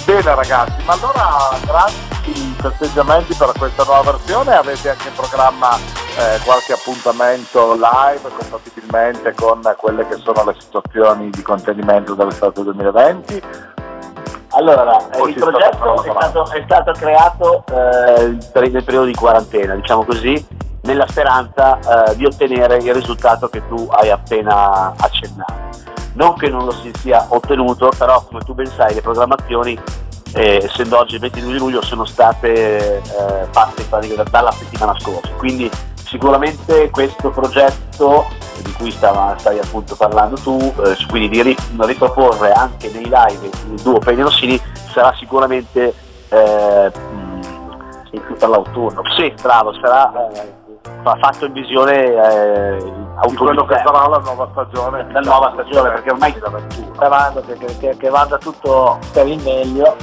Bene 0.04 0.36
ragazzi, 0.36 0.74
ma 0.84 0.94
allora 0.94 1.50
grandi 2.26 2.56
festeggiamenti 2.60 3.34
per 3.36 3.52
questa 3.58 3.84
nuova 3.84 4.12
versione, 4.12 4.56
avete 4.56 4.90
anche 4.90 5.08
in 5.10 5.14
programma 5.14 5.76
eh, 5.76 6.40
qualche 6.44 6.74
appuntamento 6.74 7.74
live 7.74 8.30
compatibilmente 8.38 9.34
con 9.34 9.62
quelle 9.78 10.08
che 10.08 10.16
sono 10.16 10.44
le 10.44 10.56
situazioni 10.60 11.30
di 11.30 11.42
contenimento 11.42 12.16
dell'estate 12.16 12.64
2020? 12.64 13.42
Allora, 14.58 14.98
O 15.18 15.28
il 15.28 15.36
progetto 15.36 16.04
è 16.04 16.10
stato, 16.10 16.50
è 16.52 16.64
stato 16.66 16.92
creato 16.94 17.64
eh, 17.70 18.38
per- 18.52 18.72
nel 18.72 18.84
periodo 18.84 19.06
di 19.06 19.14
quarantena, 19.14 19.76
diciamo 19.76 20.06
così, 20.06 20.48
nella 20.84 21.06
speranza 21.08 21.78
eh, 21.80 22.16
di 22.16 22.26
ottenere 22.26 22.78
il 22.78 22.94
risultato 22.94 23.50
che 23.50 23.68
tu 23.68 23.88
hai 23.92 24.10
appena 24.12 24.94
accennato. 24.98 25.64
Non 26.14 26.36
che 26.36 26.48
non 26.48 26.64
lo 26.64 26.72
si 26.72 26.90
sia 26.98 27.26
ottenuto, 27.28 27.90
però 27.98 28.24
come 28.24 28.40
tu 28.46 28.54
ben 28.54 28.68
sai 28.68 28.94
le 28.94 29.02
programmazioni, 29.02 29.78
eh, 30.36 30.60
essendo 30.64 31.00
oggi 31.00 31.16
il 31.16 31.22
22 31.22 31.52
di 31.54 31.58
luglio, 31.58 31.82
sono 31.82 32.06
state 32.06 32.98
eh, 32.98 33.02
fatte 33.52 33.82
in 33.82 33.90
pratica 33.90 34.16
da- 34.16 34.30
dalla 34.30 34.52
settimana 34.52 34.94
scorsa. 35.00 35.32
Quindi 35.38 35.70
sicuramente 35.96 36.90
questo 36.92 37.30
progetto 37.32 38.26
di 38.64 38.72
cui 38.74 38.92
stava- 38.92 39.36
stai 39.38 39.60
appunto 39.60 39.96
parlando 39.96 40.36
tu, 40.36 40.74
eh, 40.86 40.96
quindi 41.10 41.30
di 41.30 41.42
ri- 41.42 41.58
riproporre 41.80 42.52
anche 42.52 42.90
nei 42.92 43.04
live 43.06 43.50
il 43.72 43.82
duo 43.82 43.98
Pegni 44.00 44.22
Rossini 44.22 44.62
sarà 44.94 45.14
sicuramente 45.18 45.94
eh, 46.30 46.92
per 48.38 48.50
l'autunno. 48.50 49.02
sì, 49.16 49.34
bravo, 49.42 49.74
sarà 49.80 50.12
fa- 51.04 51.18
fatto 51.20 51.46
in 51.46 51.54
visione 51.54 52.04
eh, 52.04 52.94
Di 53.28 53.36
quello 53.36 53.66
che 53.66 53.76
sarà 53.84 54.08
la 54.08 54.18
nuova 54.20 54.48
stagione. 54.52 55.08
la 55.12 55.20
nuova 55.22 55.52
stagione, 55.54 55.90
perché 55.92 56.12
ormai 56.12 56.36
Sperando 56.94 57.42
che, 57.46 57.76
che- 57.80 57.98
che 57.98 58.10
vada 58.10 58.38
tutto 58.38 59.00
per 59.14 59.28
il 59.28 59.42
meglio. 59.44 59.96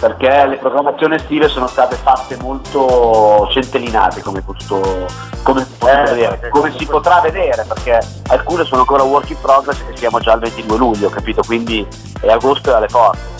perché 0.00 0.46
le 0.46 0.56
programmazioni 0.56 1.14
estive 1.14 1.46
sono 1.48 1.68
state 1.68 1.94
fatte 1.94 2.36
molto 2.40 3.46
centellinate 3.52 4.20
come 4.20 4.42
potuto, 4.42 5.06
come, 5.44 5.64
si 5.64 5.70
potrà 5.78 6.00
Eh, 6.00 6.04
vedere, 6.10 6.28
perché 6.38 6.48
come 6.48 6.72
si 6.76 6.86
potrà 6.86 7.20
vedere 7.20 7.64
perché 7.68 8.00
alcune 8.30 8.64
sono 8.64 8.80
ancora 8.80 9.04
work 9.04 9.30
in 9.30 9.40
progress 9.40 9.80
e 9.88 9.96
siamo 9.96 10.18
già 10.18 10.32
al 10.32 10.40
22 10.40 10.76
luglio 10.76 11.08
capito 11.08 11.42
quindi 11.46 11.86
è 12.20 12.28
agosto 12.32 12.70
e 12.70 12.74
alle 12.74 12.86
porte 12.88 13.30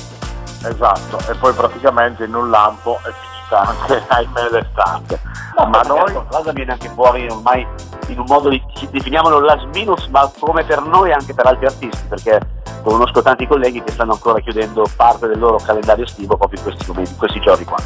Esatto, 0.64 1.18
e 1.28 1.34
poi 1.34 1.52
praticamente 1.52 2.22
in 2.22 2.34
un 2.36 2.48
lampo 2.48 2.96
è 3.02 3.10
finita 3.52 3.60
anche 3.60 4.02
ahimè 4.08 4.50
l'estate. 4.50 5.20
No, 5.56 5.66
ma 5.66 5.82
noi 5.82 6.10
qualcosa 6.10 6.52
viene 6.52 6.72
anche 6.72 6.88
fuori 6.88 7.26
ormai 7.28 7.66
in 8.08 8.18
un 8.18 8.24
modo 8.26 8.48
di 8.48 8.62
definiamolo 8.90 9.40
last 9.40 9.66
minus 9.74 10.06
ma 10.06 10.30
come 10.38 10.64
per 10.64 10.82
noi 10.82 11.10
e 11.10 11.12
anche 11.12 11.34
per 11.34 11.46
altri 11.46 11.66
artisti 11.66 12.04
perché 12.08 12.40
conosco 12.82 13.22
tanti 13.22 13.46
colleghi 13.46 13.82
che 13.82 13.92
stanno 13.92 14.12
ancora 14.12 14.40
chiudendo 14.40 14.84
parte 14.96 15.28
del 15.28 15.38
loro 15.38 15.58
calendario 15.58 16.04
estivo 16.04 16.36
proprio 16.36 16.58
in 16.58 16.64
questi 16.64 16.84
momenti, 16.88 17.12
in 17.12 17.18
questi 17.18 17.40
giorni 17.40 17.64
qua 17.64 17.76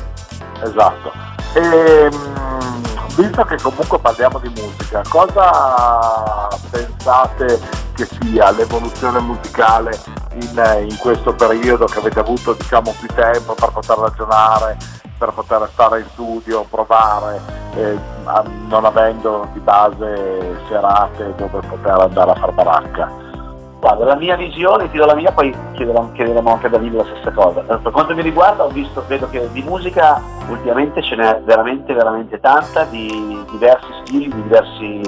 Esatto. 0.62 1.12
E, 1.52 2.08
mm, 2.10 2.84
visto 3.16 3.44
che 3.44 3.56
comunque 3.60 3.98
parliamo 3.98 4.38
di 4.38 4.48
musica, 4.48 5.02
cosa 5.08 6.48
pensate 6.70 7.60
che 7.94 8.08
sia 8.20 8.50
l'evoluzione 8.52 9.20
musicale 9.20 9.98
in, 10.34 10.86
in 10.88 10.96
questo 10.98 11.34
periodo 11.34 11.86
che 11.86 11.98
avete 11.98 12.20
avuto 12.20 12.52
diciamo 12.52 12.94
più 12.98 13.08
tempo 13.14 13.54
per 13.54 13.70
poter 13.70 13.98
ragionare, 13.98 14.76
per 15.18 15.32
poter 15.32 15.68
stare 15.72 16.00
in 16.00 16.06
studio, 16.10 16.66
provare, 16.68 17.40
eh, 17.74 17.98
non 18.68 18.84
avendo 18.84 19.48
di 19.52 19.60
base 19.60 20.58
serate 20.68 21.34
dove 21.36 21.60
poter 21.66 21.98
andare 22.00 22.30
a 22.30 22.34
far 22.34 22.52
baracca? 22.52 23.24
Guarda, 23.78 24.04
la 24.04 24.16
mia 24.16 24.36
visione, 24.36 24.90
ti 24.90 24.96
do 24.96 25.04
la 25.04 25.14
mia, 25.14 25.30
poi 25.32 25.54
chiederò, 25.74 26.10
chiederemo 26.12 26.50
anche 26.50 26.66
a 26.66 26.70
Danilo 26.70 26.98
la 26.98 27.04
stessa 27.04 27.30
cosa. 27.30 27.60
Per 27.60 27.90
quanto 27.92 28.14
mi 28.14 28.22
riguarda, 28.22 28.64
ho 28.64 28.68
visto, 28.68 29.04
vedo 29.06 29.28
che 29.28 29.48
di 29.52 29.62
musica 29.62 30.20
ultimamente 30.48 31.02
ce 31.02 31.14
n'è 31.14 31.42
veramente, 31.44 31.92
veramente 31.92 32.40
tanta, 32.40 32.84
di 32.84 33.44
diversi 33.50 33.86
stili, 34.02 34.28
di 34.28 34.42
diversi, 34.42 35.00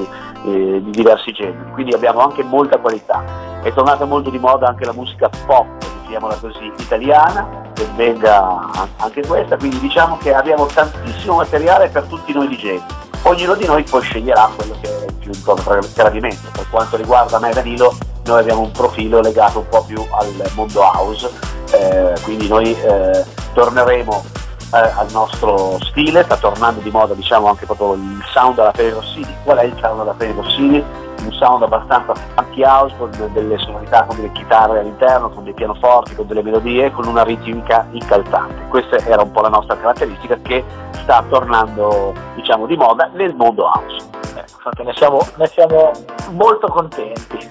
eh, 0.44 0.80
di 0.82 0.90
diversi 0.90 1.32
generi, 1.32 1.72
quindi 1.72 1.94
abbiamo 1.94 2.20
anche 2.20 2.44
molta 2.44 2.78
qualità. 2.78 3.47
È 3.62 3.72
tornata 3.72 4.04
molto 4.04 4.30
di 4.30 4.38
moda 4.38 4.68
anche 4.68 4.84
la 4.84 4.92
musica 4.92 5.28
pop, 5.46 5.66
chiamiamola 6.02 6.36
così, 6.36 6.72
italiana, 6.78 7.70
che 7.74 7.86
venga 7.96 8.70
an- 8.72 8.88
anche 8.96 9.26
questa, 9.26 9.56
quindi 9.56 9.80
diciamo 9.80 10.16
che 10.18 10.32
abbiamo 10.32 10.66
tantissimo 10.66 11.36
materiale 11.36 11.88
per 11.88 12.04
tutti 12.04 12.32
noi 12.32 12.48
DJ. 12.48 12.80
Ognuno 13.22 13.54
di 13.54 13.66
noi 13.66 13.82
poi 13.82 14.00
sceglierà 14.00 14.48
quello 14.54 14.76
che 14.80 15.06
è 15.06 15.12
più 15.12 15.32
in 15.32 15.42
proprio 15.42 15.80
gradimento. 15.92 16.48
Per 16.52 16.68
quanto 16.70 16.96
riguarda 16.96 17.38
me 17.40 17.50
e 17.50 17.54
Danilo, 17.54 17.96
noi 18.24 18.40
abbiamo 18.40 18.62
un 18.62 18.70
profilo 18.70 19.20
legato 19.20 19.58
un 19.58 19.68
po' 19.68 19.84
più 19.84 20.02
al 20.10 20.50
mondo 20.54 20.80
house, 20.80 21.28
eh, 21.72 22.14
quindi 22.22 22.46
noi 22.46 22.72
eh, 22.80 23.24
torneremo 23.54 24.24
eh, 24.72 24.78
al 24.78 25.08
nostro 25.10 25.78
stile, 25.80 26.22
sta 26.22 26.36
tornando 26.36 26.80
di 26.80 26.90
moda 26.90 27.14
diciamo 27.14 27.48
anche 27.48 27.66
proprio 27.66 27.94
il 27.94 28.22
sound 28.32 28.58
alla 28.58 28.70
Peri 28.70 28.90
Rossini. 28.90 29.34
Qual 29.42 29.58
è 29.58 29.64
il 29.64 29.76
sound 29.80 30.00
alla 30.00 30.12
Peri 30.12 30.32
Rossini? 30.32 31.07
Un 31.28 31.34
sound 31.34 31.62
abbastanza 31.62 32.14
funky 32.14 32.64
house 32.64 32.94
con 32.96 33.10
delle 33.34 33.58
sonorità, 33.58 34.04
con 34.04 34.16
delle 34.16 34.32
chitarre 34.32 34.78
all'interno, 34.78 35.28
con 35.28 35.44
dei 35.44 35.52
pianoforti, 35.52 36.14
con 36.14 36.26
delle 36.26 36.42
melodie, 36.42 36.90
con 36.90 37.06
una 37.06 37.22
ritmica 37.22 37.86
incalzante. 37.90 38.66
Questa 38.68 38.96
era 38.96 39.20
un 39.20 39.30
po' 39.30 39.42
la 39.42 39.50
nostra 39.50 39.76
caratteristica 39.76 40.38
che 40.40 40.64
sta 40.92 41.22
tornando 41.28 42.14
diciamo 42.34 42.64
di 42.64 42.76
moda 42.78 43.10
nel 43.12 43.34
mondo 43.34 43.64
house. 43.64 44.08
Ecco, 44.36 44.52
infatti 44.56 44.82
ne 44.84 44.94
siamo, 44.94 45.20
ne 45.36 45.46
siamo 45.48 45.90
molto 46.30 46.66
contenti. 46.68 47.50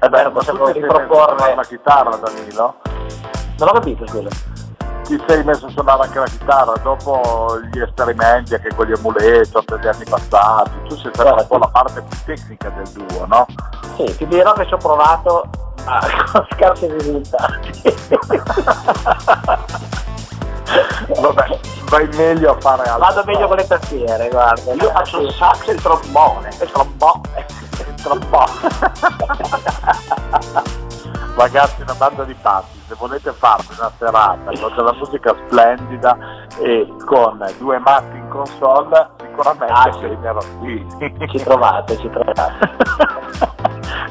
È 0.00 0.08
bello, 0.08 0.32
possiamo 0.32 0.66
riproporre. 0.66 1.54
la 1.54 1.62
chitarra 1.62 2.16
Danilo? 2.16 2.74
Non 3.58 3.68
ho 3.68 3.72
capito, 3.72 4.04
scusa. 4.04 4.57
Ti 5.08 5.20
sei 5.26 5.42
messo 5.42 5.66
a 5.66 5.70
suonare 5.70 6.02
anche 6.02 6.18
la 6.18 6.26
chitarra 6.26 6.74
dopo 6.82 7.58
gli 7.72 7.80
esperimenti 7.80 8.52
anche 8.54 8.74
con 8.74 8.84
gli 8.86 8.92
amuleto 8.92 9.64
degli 9.66 9.86
anni 9.86 10.04
passati 10.04 10.70
tu 10.86 10.94
sei 10.96 11.10
stata 11.14 11.40
un 11.40 11.46
po' 11.46 11.56
la 11.56 11.68
parte 11.68 12.02
più 12.02 12.18
tecnica 12.26 12.68
del 12.68 12.86
duo 12.90 13.24
no? 13.26 13.46
Sì, 13.96 14.04
ti 14.18 14.26
dirò 14.26 14.52
che 14.52 14.66
ci 14.66 14.74
ho 14.74 14.76
provato 14.76 15.48
ma 15.86 15.98
con 16.30 16.46
scarsi 16.52 16.92
risultati. 16.92 17.82
vabbè 21.20 21.58
vai 21.88 22.06
meglio 22.14 22.50
a 22.50 22.60
fare 22.60 22.82
altro 22.82 22.98
Vado 22.98 23.22
meglio 23.24 23.48
con 23.48 23.56
le 23.56 23.66
tastiere, 23.66 24.28
guarda. 24.28 24.74
Io 24.74 24.90
faccio 24.90 25.22
il 25.22 25.32
sax 25.32 25.68
e 25.68 25.72
il 25.72 25.80
trombone. 25.80 26.48
il 26.48 26.70
trombone. 26.70 27.46
Trombone. 28.08 28.48
ragazzi 31.36 31.82
una 31.82 31.94
banda 31.94 32.24
di 32.24 32.34
pazzi 32.40 32.80
se 32.88 32.94
volete 32.98 33.32
farvi 33.32 33.66
una 33.78 33.92
serata 33.98 34.50
con 34.50 34.72
della 34.74 34.92
musica 34.94 35.34
splendida 35.46 36.16
e 36.58 36.92
con 37.04 37.44
due 37.58 37.78
matti 37.78 38.16
in 38.16 38.28
console 38.28 39.08
sicuramente 39.20 39.72
Ah, 39.72 39.92
sì. 39.92 40.18
qui 40.58 40.84
Ci 41.28 41.38
trovate, 41.44 41.96
ci 41.98 42.10
trovate. 42.10 42.76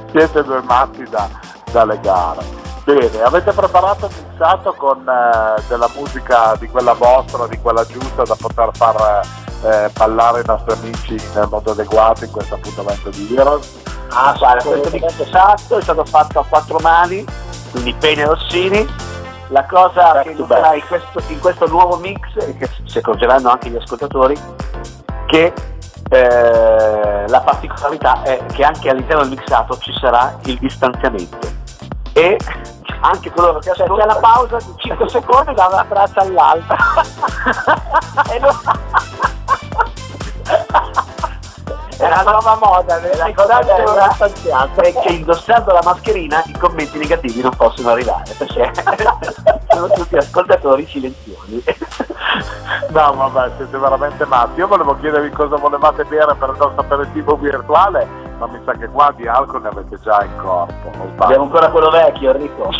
siete 0.12 0.44
due 0.44 0.62
matti 0.62 1.04
da, 1.10 1.28
da 1.72 1.84
legare 1.84 2.46
Bene, 2.88 3.22
avete 3.22 3.52
preparato 3.52 4.06
il 4.06 4.14
mixato 4.30 4.72
con 4.72 5.00
eh, 5.00 5.62
della 5.68 5.90
musica 5.94 6.56
di 6.58 6.70
quella 6.70 6.94
vostra, 6.94 7.46
di 7.46 7.60
quella 7.60 7.86
giusta 7.86 8.24
da 8.24 8.38
poter 8.40 8.70
far 8.72 9.28
eh, 9.66 9.90
ballare 9.92 10.40
i 10.40 10.44
nostri 10.46 10.72
amici 10.72 11.22
nel 11.36 11.50
modo 11.50 11.72
adeguato 11.72 12.24
in 12.24 12.32
questo 12.32 12.56
appuntamento 12.56 13.10
di 13.10 13.36
Heroes? 13.36 13.76
Ah, 14.12 14.34
guarda, 14.38 14.64
questo 14.64 14.90
mix 14.90 15.20
esatto 15.20 15.78
è 15.78 15.82
stato 15.82 16.06
fatto 16.06 16.40
a 16.40 16.46
quattro 16.46 16.80
mani, 16.80 17.26
quindi 17.72 17.94
pene 17.94 18.24
Rossini. 18.24 18.88
La 19.50 19.66
cosa 19.66 20.14
back 20.14 20.24
che 20.24 20.34
noterà 20.36 20.74
in 20.76 20.88
questo, 20.88 21.22
in 21.28 21.40
questo 21.42 21.68
nuovo 21.68 21.98
mix, 21.98 22.22
e 22.38 22.56
che 22.56 22.70
si 22.86 23.00
accorgeranno 23.00 23.50
anche 23.50 23.70
gli 23.70 23.76
ascoltatori, 23.76 24.40
che 25.26 25.54
eh, 26.10 27.28
la 27.28 27.42
particolarità 27.42 28.22
è 28.22 28.46
che 28.54 28.64
anche 28.64 28.90
all'interno 28.90 29.24
del 29.24 29.32
mixato 29.32 29.78
ci 29.78 29.92
sarà 30.00 30.38
il 30.46 30.58
distanziamento 30.58 31.56
e 32.18 32.40
anche 33.02 33.32
coloro 33.32 33.60
che 33.60 33.70
ascoltano 33.70 33.98
cioè, 33.98 34.06
la 34.08 34.16
pausa 34.20 34.58
di 34.58 34.74
5 34.76 35.10
secondi 35.10 35.54
da 35.54 35.68
una 35.68 35.86
traccia 35.88 36.22
all'altra 36.22 36.78
e 38.32 38.40
non... 38.40 38.60
è 41.98 42.10
la 42.10 42.22
nuova 42.24 42.58
moda 42.62 43.00
la 43.18 43.34
cosa 43.34 43.60
è 44.82 44.94
che 45.02 45.14
indossando 45.14 45.72
la 45.72 45.82
mascherina 45.84 46.44
i 46.46 46.58
commenti 46.58 46.98
negativi 46.98 47.42
non 47.42 47.56
possono 47.56 47.90
arrivare 47.90 48.34
perché 48.38 48.72
sono 49.70 49.90
tutti 49.90 50.16
ascoltatori 50.16 50.86
silenziosi. 50.88 51.64
No 52.90 53.14
vabbè 53.14 53.52
siete 53.58 53.78
veramente 53.78 54.26
matti. 54.26 54.60
Io 54.60 54.68
volevo 54.68 54.98
chiedervi 55.00 55.30
cosa 55.32 55.56
volevate 55.56 56.04
bere 56.06 56.36
per 56.36 56.50
il 56.50 56.58
nostro 56.58 56.82
aperitivo 56.82 57.36
virtuale 57.36 58.27
ma 58.38 58.48
mi 58.48 58.60
sa 58.66 58.74
che 58.74 58.88
qua 58.88 59.14
di 59.16 59.28
alcol 59.28 59.62
ne 59.62 59.70
avete 59.70 59.98
già 60.00 60.24
in 60.24 60.36
corpo 60.38 60.92
abbiamo 61.18 61.44
ancora 61.44 61.70
quello 61.70 61.90
vecchio 61.90 62.32
Enrico. 62.32 62.70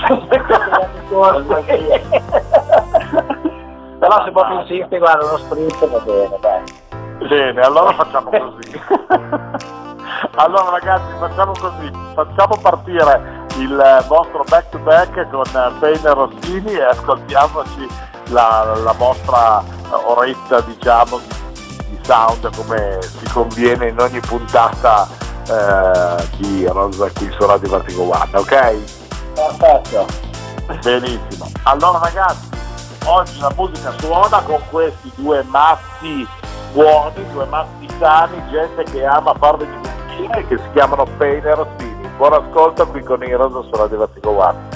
Però 4.00 4.24
se 4.24 4.32
proprio 4.32 4.62
insiste 4.62 4.98
guarda 5.00 5.26
uno 5.26 5.38
spritz 5.38 5.90
va 5.90 6.00
bene 6.00 6.38
dai. 6.40 6.64
Bene, 7.28 7.62
allora 7.62 7.92
facciamo 7.94 8.30
così. 8.30 8.80
allora 10.36 10.70
ragazzi, 10.70 11.14
facciamo 11.20 11.52
così, 11.60 11.92
facciamo 12.14 12.58
partire 12.62 13.46
il 13.58 14.06
vostro 14.08 14.44
back 14.48 14.70
to 14.70 14.78
back 14.80 15.30
con 15.30 15.44
Payne 15.80 16.14
Rossini 16.14 16.74
e 16.74 16.84
ascoltiamoci 16.84 17.88
la, 18.30 18.76
la 18.84 18.94
vostra 18.94 19.64
oretta, 19.90 20.62
diciamo, 20.62 21.18
di 21.18 22.00
sound 22.04 22.56
come 22.56 23.02
si 23.02 23.28
conviene 23.34 23.90
in 23.90 24.00
ogni 24.00 24.20
puntata 24.20 25.26
eh, 25.50 26.28
di 26.38 26.64
Heroes 26.64 26.98
qui 27.14 27.30
su 27.38 27.46
Radio 27.46 27.76
One, 27.76 28.30
ok? 28.34 28.78
Perfetto. 29.34 30.06
Benissimo. 30.82 31.50
Allora 31.64 32.00
ragazzi, 32.00 32.50
oggi 33.06 33.40
la 33.40 33.52
musica 33.56 33.94
suona 34.00 34.42
con 34.42 34.60
questi 34.70 35.12
due 35.16 35.44
massi 35.44 36.28
buoni, 36.74 37.26
due 37.32 37.46
maschi 37.46 37.88
sani, 38.00 38.42
gente 38.50 38.84
che 38.84 39.06
ama 39.06 39.34
farle 39.36 39.66
divertire 39.66 40.48
che 40.48 40.58
si 40.58 40.70
chiamano 40.74 41.06
Pain 41.18 41.46
e 41.46 41.56
Rossini. 41.56 42.08
Buon 42.18 42.34
ascolto 42.34 42.88
qui 42.88 43.04
con 43.04 43.24
Heroes 43.24 43.68
su 43.68 43.76
Radio 43.76 44.08
One. 44.24 44.76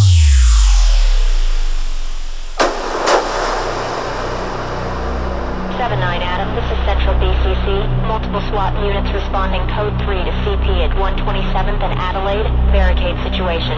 Multiple 8.31 8.49
SWAT 8.51 8.71
units 8.85 9.11
responding 9.11 9.59
code 9.75 9.91
3 10.07 10.23
to 10.23 10.31
CP 10.47 10.87
at 10.87 10.95
127th 10.95 11.83
and 11.83 11.99
Adelaide. 11.99 12.47
Barricade 12.71 13.19
situation. 13.27 13.75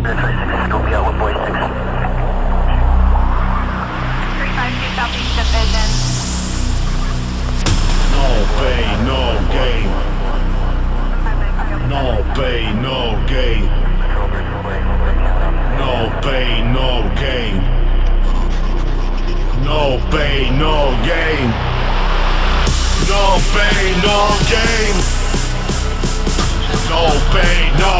Metro 0.00 0.24
6, 0.24 0.48
Scoopy 0.64 0.96
out 0.96 1.04
with 1.12 1.20
boy 1.20 1.28
6. 1.28 1.44
352 4.40 4.96
Southeast 4.96 5.36
Division. 5.36 5.88
No 8.16 8.48
pain, 8.56 8.96
no 9.04 9.36
gain. 9.52 9.92
No 11.92 12.24
pain, 12.32 12.80
no 12.80 13.20
gain. 13.28 13.68
No 15.76 16.08
pain, 16.24 16.72
no 16.72 17.04
gain. 17.20 17.60
No 19.68 20.00
pain, 20.10 20.56
no 20.58 20.96
gain. 21.04 21.69
No 23.10 23.26
pain, 23.52 23.92
no 24.06 24.18
gain. 24.48 24.94
No 26.88 27.02
pain, 27.34 27.66
no. 27.76 27.96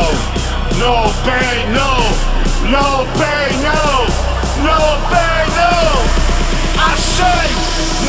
No 0.79 0.95
pain, 1.27 1.73
no. 1.75 1.91
No 2.71 2.87
pain, 3.19 3.53
no. 3.61 3.83
No 4.63 4.79
pain, 5.11 5.47
no. 5.59 5.75
I 6.79 6.95
say 7.17 7.45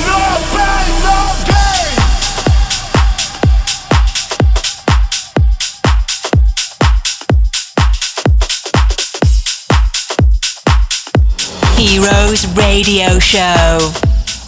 no 0.06 0.22
pain, 0.54 0.92
no 1.08 1.18
gain. 1.50 1.94
Heroes 11.78 12.42
Radio 12.56 13.18
Show. 13.18 13.92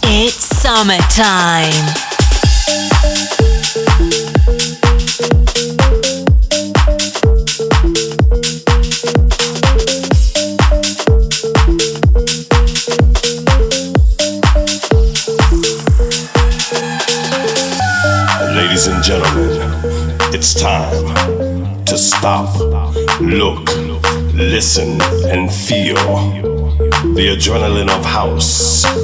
It's 0.06 0.46
summertime. 0.62 2.03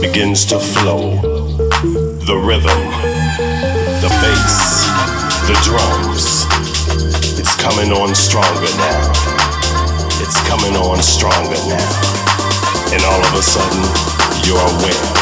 Begins 0.01 0.45
to 0.45 0.59
flow. 0.59 1.15
The 2.25 2.37
rhythm, 2.37 3.08
bass, 4.21 4.87
the 5.47 5.55
drums. 5.63 6.45
It's 7.39 7.55
coming 7.55 7.91
on 7.91 8.13
stronger 8.15 8.71
now. 8.77 9.11
It's 10.21 10.39
coming 10.47 10.75
on 10.75 11.01
stronger 11.01 11.59
now. 11.67 11.89
And 12.91 13.03
all 13.03 13.21
of 13.21 13.33
a 13.33 13.41
sudden, 13.41 13.83
you're 14.45 14.57
aware. 14.57 15.18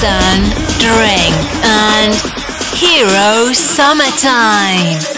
sun, 0.00 0.44
drink, 0.78 1.34
and 1.64 2.14
hero 2.78 3.52
summertime. 3.52 5.17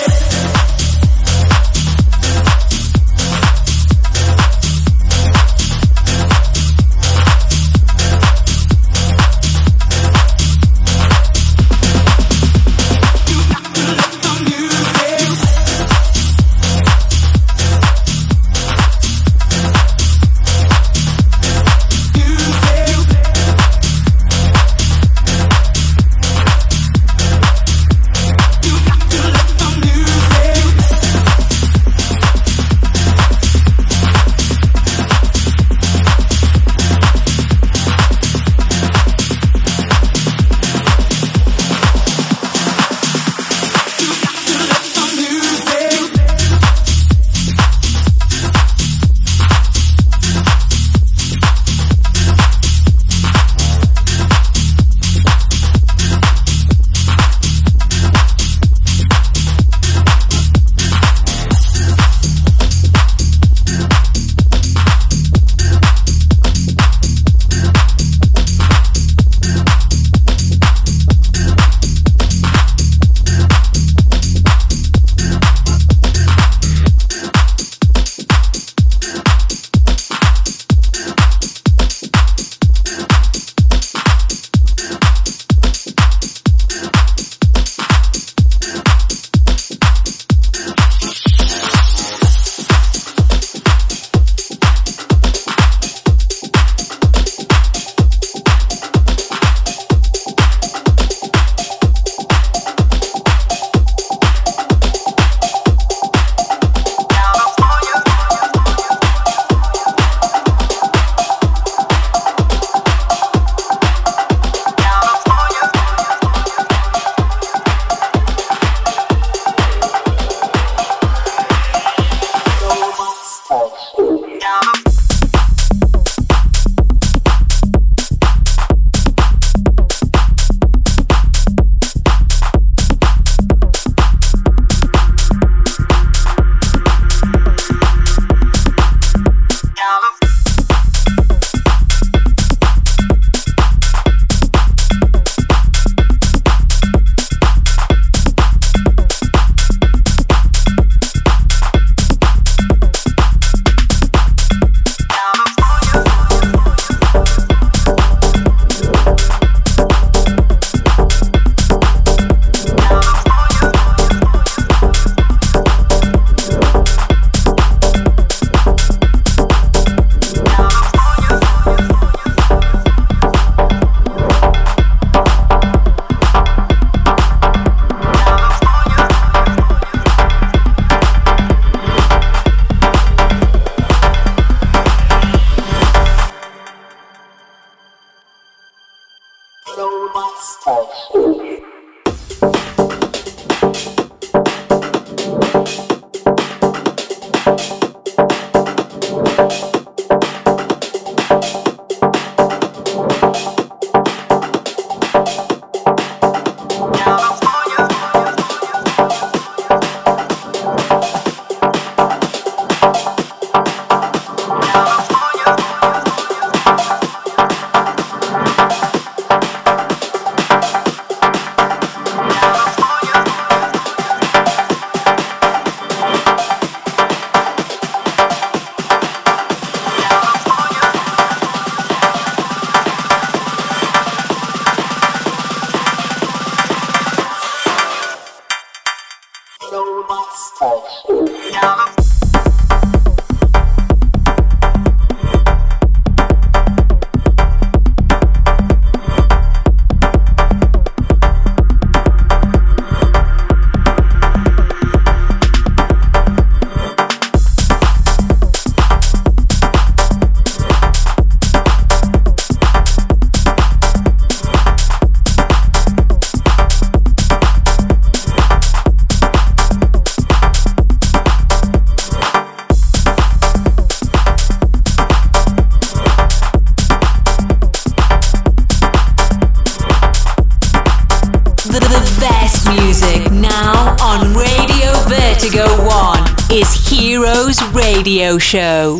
Show. 288.50 288.99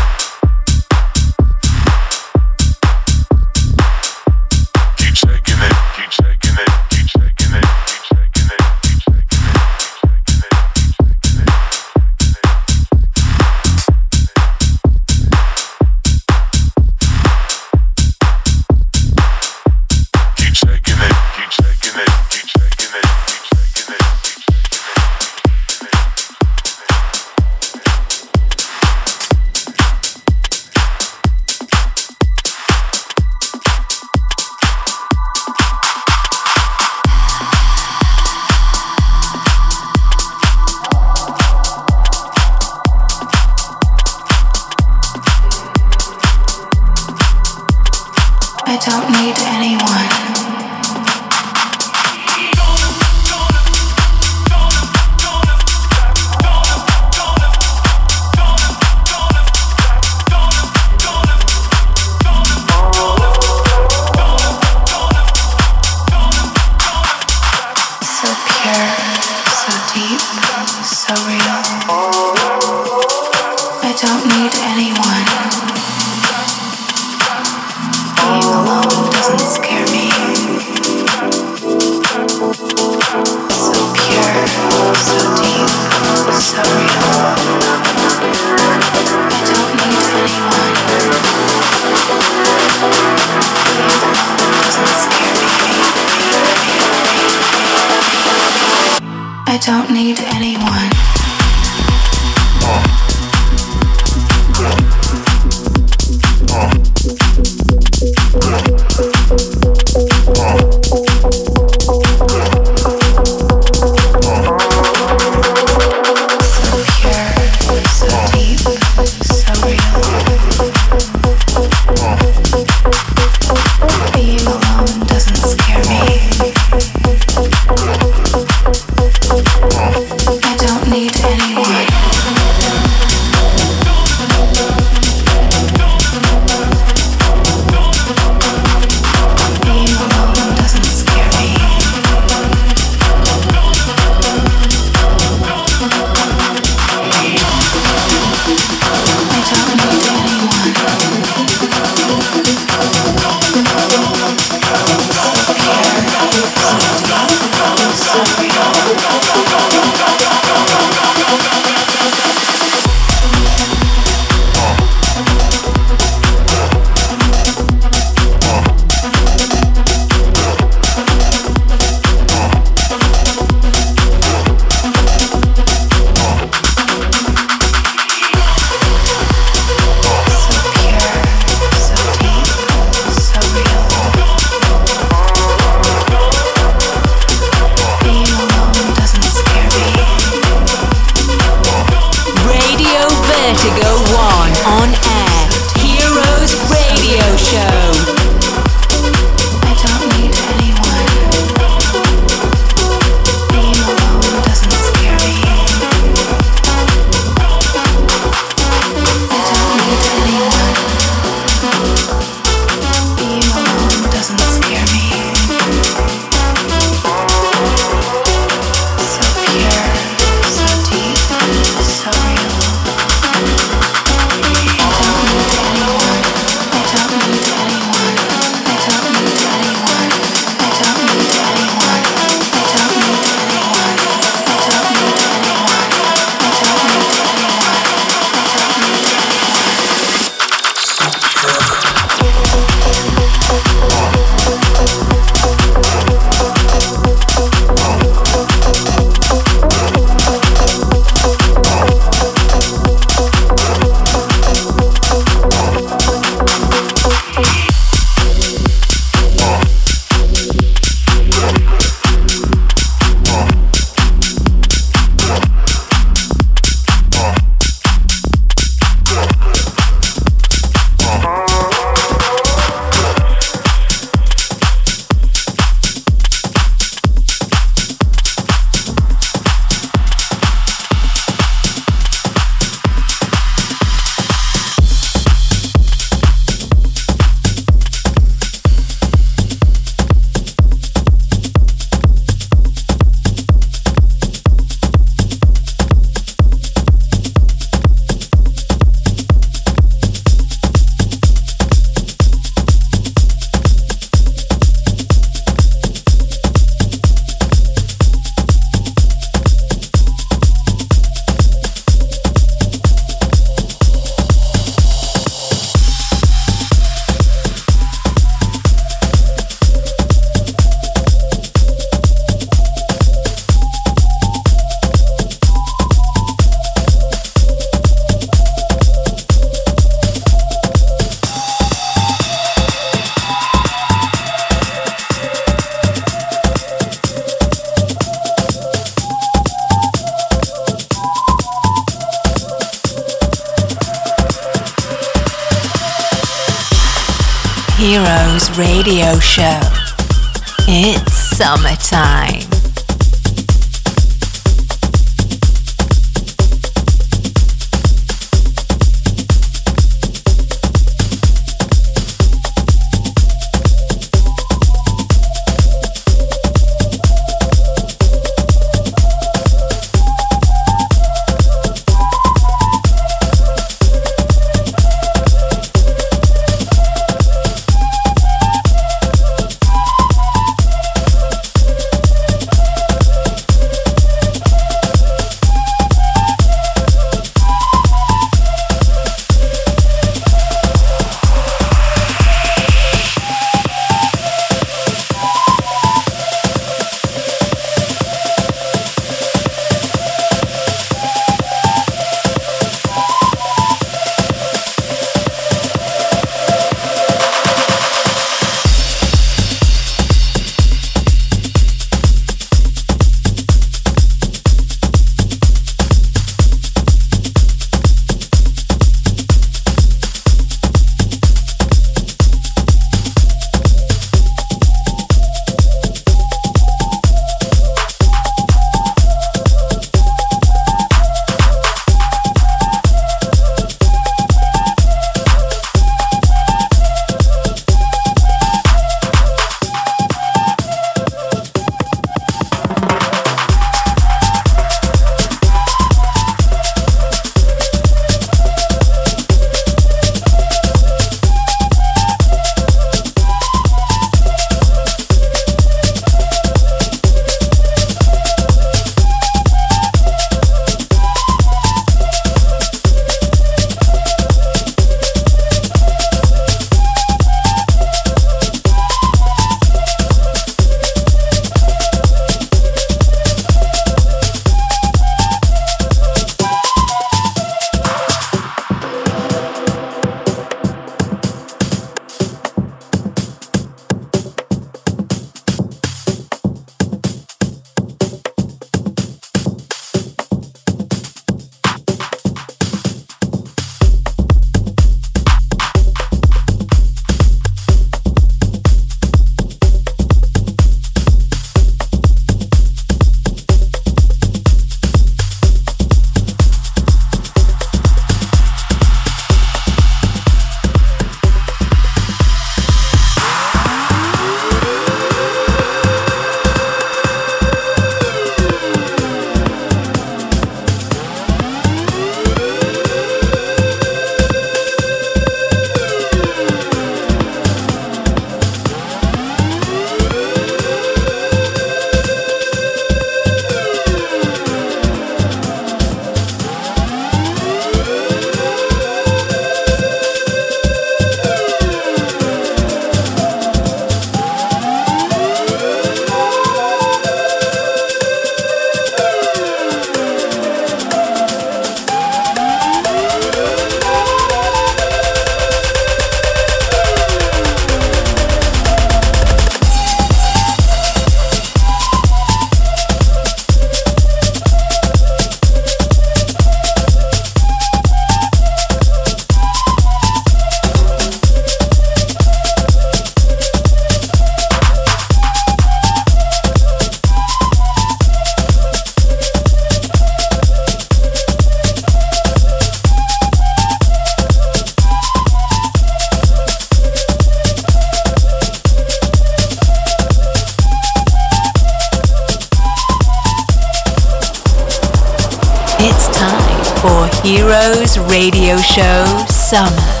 radio 598.09 598.57
show 598.57 599.05
Summer. 599.29 600.00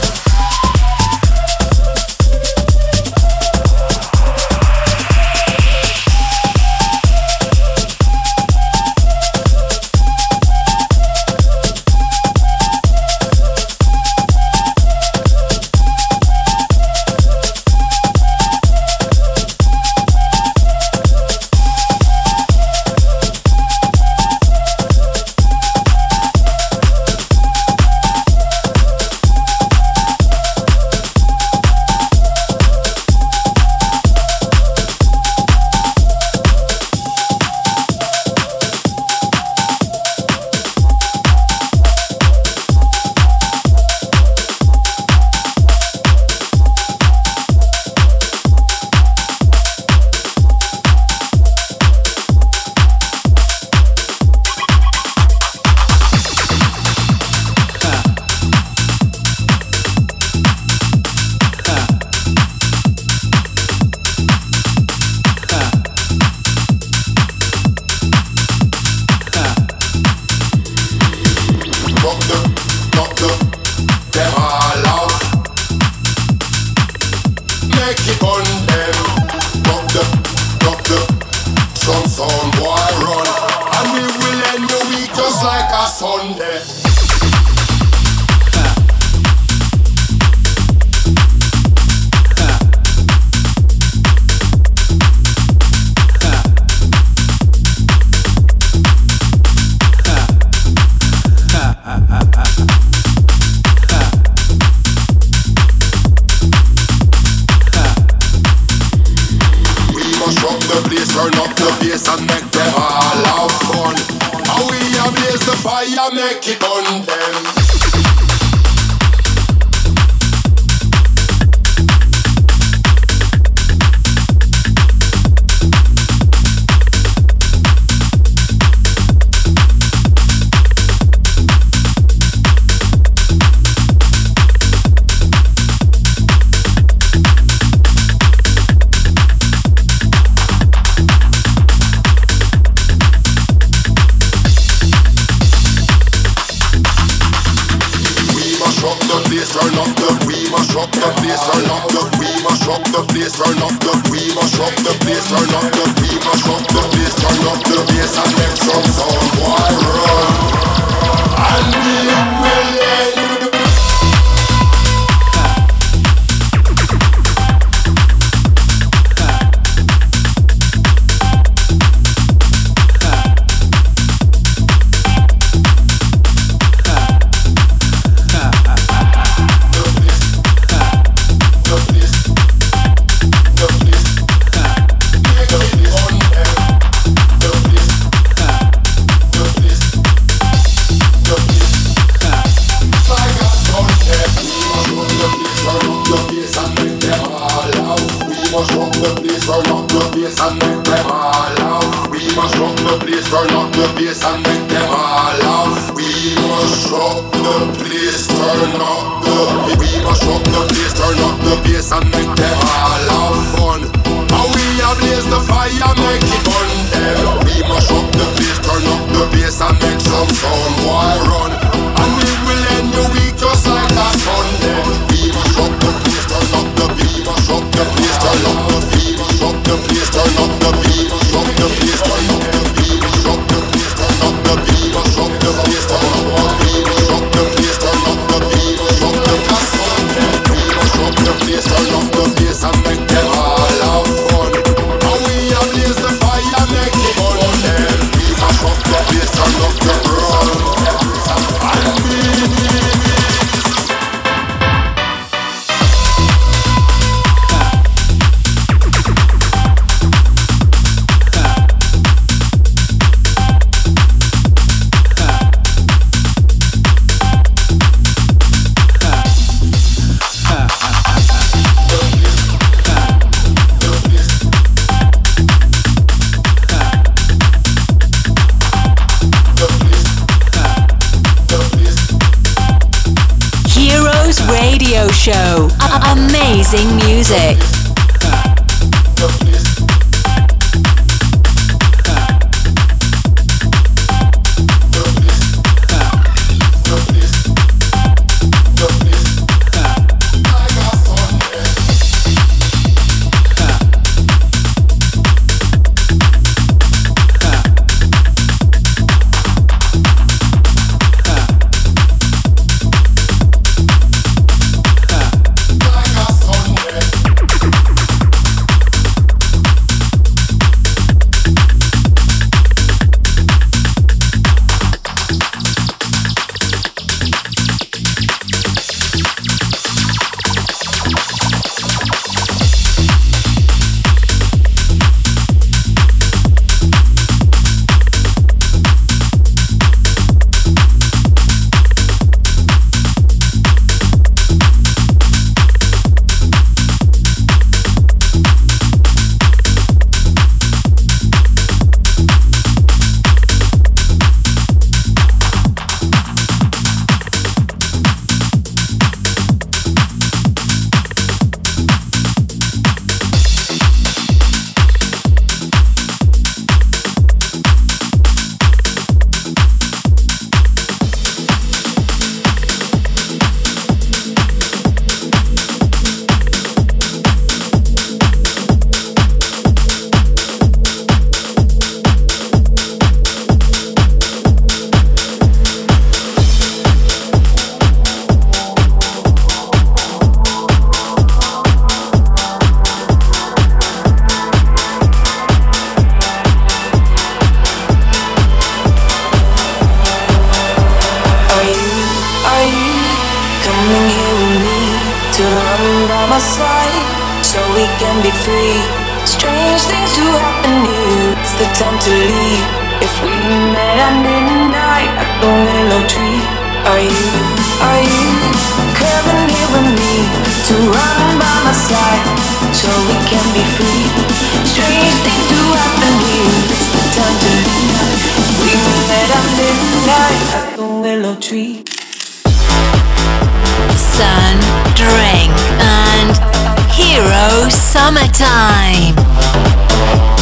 Summertime. 438.51 440.40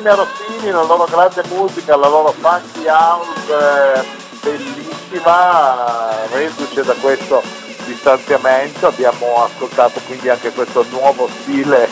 Peine 0.00 0.14
Rossini, 0.14 0.70
la 0.70 0.82
loro 0.82 1.04
grande 1.04 1.42
musica, 1.50 1.94
la 1.94 2.08
loro 2.08 2.32
funky 2.32 2.88
house 2.88 3.28
eh, 3.48 4.02
bellissima, 4.40 6.08
reduce 6.32 6.82
da 6.82 6.94
questo 6.94 7.42
distanziamento, 7.84 8.86
abbiamo 8.86 9.44
ascoltato 9.44 10.00
quindi 10.06 10.30
anche 10.30 10.52
questo 10.52 10.86
nuovo 10.90 11.28
stile 11.28 11.86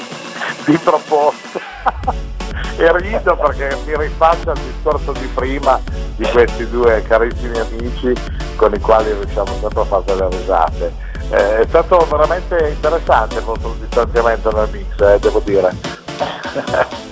di 0.64 0.78
proposta 0.78 1.60
e 2.78 2.98
rido 2.98 3.36
perché 3.36 3.76
mi 3.84 3.98
rifaccio 3.98 4.50
al 4.50 4.58
discorso 4.58 5.12
di 5.12 5.26
prima 5.34 5.78
di 6.16 6.26
questi 6.30 6.66
due 6.70 7.02
carissimi 7.02 7.58
amici 7.58 8.14
con 8.56 8.72
i 8.72 8.80
quali 8.80 9.12
riusciamo 9.12 9.52
sempre 9.60 9.80
a 9.80 9.84
fare 9.84 10.04
delle 10.06 10.28
risate. 10.30 10.92
Eh, 11.28 11.58
è 11.58 11.66
stato 11.68 11.98
veramente 12.10 12.70
interessante 12.70 13.34
il 13.34 13.44
vostro 13.44 13.76
distanziamento 13.78 14.50
nel 14.52 14.68
mix, 14.72 14.98
eh, 15.00 15.18
devo 15.18 15.40
dire. 15.44 15.70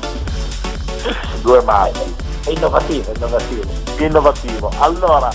Due 1.40 1.62
mani. 1.62 2.14
È 2.44 2.50
innovativo, 2.50 3.12
innovativo. 3.14 3.62
Innovativo. 3.98 4.70
Allora, 4.78 5.30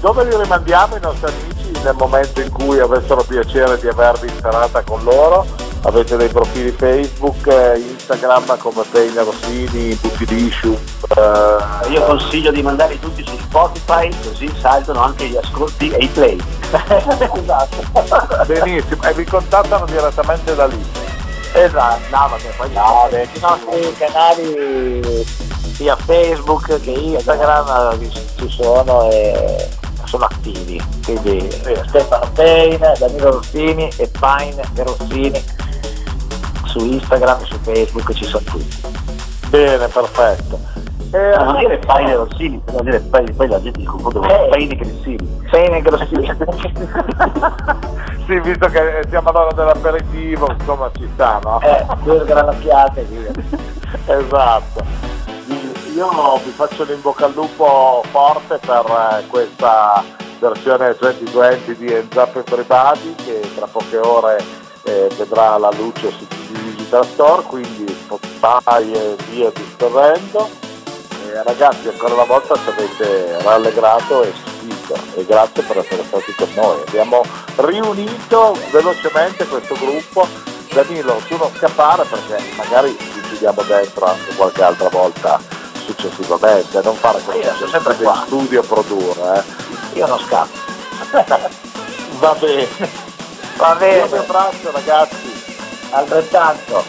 dove 0.00 0.24
li 0.24 0.36
rimandiamo 0.36 0.96
i 0.96 1.00
nostri 1.00 1.32
amici 1.32 1.82
nel 1.82 1.94
momento 1.96 2.40
in 2.40 2.50
cui 2.50 2.78
avessero 2.78 3.22
piacere 3.22 3.78
di 3.78 3.88
avervi 3.88 4.26
in 4.26 4.34
serata 4.40 4.82
con 4.82 5.02
loro? 5.02 5.64
avete 5.86 6.16
dei 6.16 6.28
profili 6.28 6.70
Facebook, 6.70 7.46
eh, 7.46 7.78
Instagram 7.78 8.56
come 8.58 8.82
Peina 8.90 9.22
Rossini, 9.22 9.94
Butilicium. 9.94 10.76
Eh. 11.16 11.90
Io 11.90 12.02
consiglio 12.04 12.50
di 12.50 12.62
mandarli 12.62 12.98
tutti 12.98 13.24
su 13.24 13.36
Spotify 13.38 14.10
così 14.22 14.50
saltano 14.58 15.02
anche 15.02 15.26
gli 15.26 15.36
ascolti 15.36 15.90
e 15.90 16.04
i 16.04 16.08
play. 16.08 16.40
esatto. 16.72 17.82
Benissimo, 18.46 19.02
e 19.02 19.12
vi 19.14 19.24
contattano 19.24 19.84
direttamente 19.86 20.54
da 20.54 20.66
lì. 20.66 20.82
Esatto, 21.56 22.02
no, 22.10 22.28
vabbè, 22.30 22.48
poi 22.56 22.72
no, 22.72 23.08
i 23.12 23.40
nostri 23.40 23.94
canali 23.96 25.24
sia 25.74 25.94
Facebook 25.94 26.80
che 26.80 26.90
Instagram 26.90 27.96
ci 28.36 28.48
sono 28.48 29.08
e 29.08 29.68
sono 30.04 30.24
attivi, 30.24 30.82
quindi 31.04 31.48
Stefano 31.86 32.28
Payne, 32.34 32.94
Danilo 32.98 33.30
Rossini 33.30 33.88
e 33.96 34.08
Pine 34.08 34.62
Rossini 34.74 35.44
su 36.66 36.78
Instagram 36.80 37.40
e 37.42 37.46
su 37.46 37.58
Facebook 37.62 38.12
ci 38.14 38.24
sono 38.24 38.44
tutti. 38.44 38.82
Bene, 39.48 39.86
perfetto. 39.86 40.73
Eh, 41.14 41.36
non 41.36 41.56
dire 41.58 41.78
Pine 41.78 42.14
Rossini, 42.14 42.60
però 42.64 42.82
dire 42.82 42.98
Pine, 42.98 43.30
poi 43.32 43.48
la 43.48 43.62
gente 43.62 43.80
si 43.80 43.86
confonde 43.86 44.18
con 44.18 44.28
eh, 44.28 44.48
Pine 44.50 44.74
Grissini. 44.74 45.40
Pine 45.50 45.80
Grissini. 45.80 46.36
sì, 48.26 48.40
visto 48.40 48.66
che 48.66 49.04
siamo 49.08 49.28
all'ora 49.28 49.52
dell'aperitivo, 49.52 50.50
insomma 50.58 50.90
ci 50.96 51.08
sta, 51.14 51.40
no? 51.42 51.60
Eh, 51.60 51.86
due 52.02 52.24
granocchiate 52.24 53.02
via. 53.04 53.30
esatto 54.18 55.12
io 55.94 56.40
vi 56.44 56.50
faccio 56.50 56.82
l'in 56.82 57.00
bocca 57.00 57.26
al 57.26 57.34
lupo 57.34 58.02
forte 58.10 58.58
per 58.58 58.84
eh, 58.84 59.26
questa 59.28 60.02
versione 60.40 60.96
2020 60.98 61.76
di 61.76 61.92
Up 61.92 62.34
Everybody 62.34 63.14
che 63.14 63.40
tra 63.54 63.66
poche 63.66 63.98
ore 63.98 64.42
eh, 64.82 65.08
vedrà 65.16 65.56
la 65.56 65.70
luce 65.76 66.10
su 66.10 66.26
Digital 66.48 67.04
Store, 67.06 67.42
quindi 67.44 67.86
Spotify 67.88 68.92
e 68.92 69.16
via 69.30 69.52
discorrendo. 69.54 70.63
Ragazzi 71.42 71.88
ancora 71.88 72.14
una 72.14 72.24
volta 72.24 72.54
ci 72.54 72.68
avete 72.68 73.42
rallegrato 73.42 74.22
e 74.22 74.32
stupito 74.32 74.96
e 75.16 75.24
grazie 75.24 75.62
per 75.64 75.78
essere 75.78 76.04
stati 76.04 76.34
con 76.34 76.48
noi. 76.54 76.80
Abbiamo 76.86 77.22
riunito 77.56 78.56
velocemente 78.70 79.46
questo 79.46 79.74
gruppo. 79.74 80.26
Danilo, 80.72 81.20
tu 81.28 81.36
non 81.36 81.50
scappare 81.56 82.04
perché 82.04 82.42
magari 82.56 82.96
ci 82.98 83.20
chiudiamo 83.28 83.62
dentro 83.62 84.06
anche 84.06 84.34
qualche 84.36 84.62
altra 84.62 84.88
volta 84.88 85.40
successivamente, 85.84 86.80
non 86.82 86.96
fare 86.96 87.20
come 87.24 87.38
io 87.38 87.68
sempre 87.68 87.94
qua. 87.96 88.22
studio 88.26 88.62
produrre. 88.62 89.38
Eh. 89.92 89.98
Io 89.98 90.06
non 90.06 90.18
scappo. 90.18 90.58
Va 92.18 92.34
bene. 92.38 92.68
Va 93.56 93.74
bene. 93.74 94.02
Un 94.02 94.18
abbraccio 94.18 94.70
ragazzi. 94.70 95.32
Altrettanto. 95.90 96.84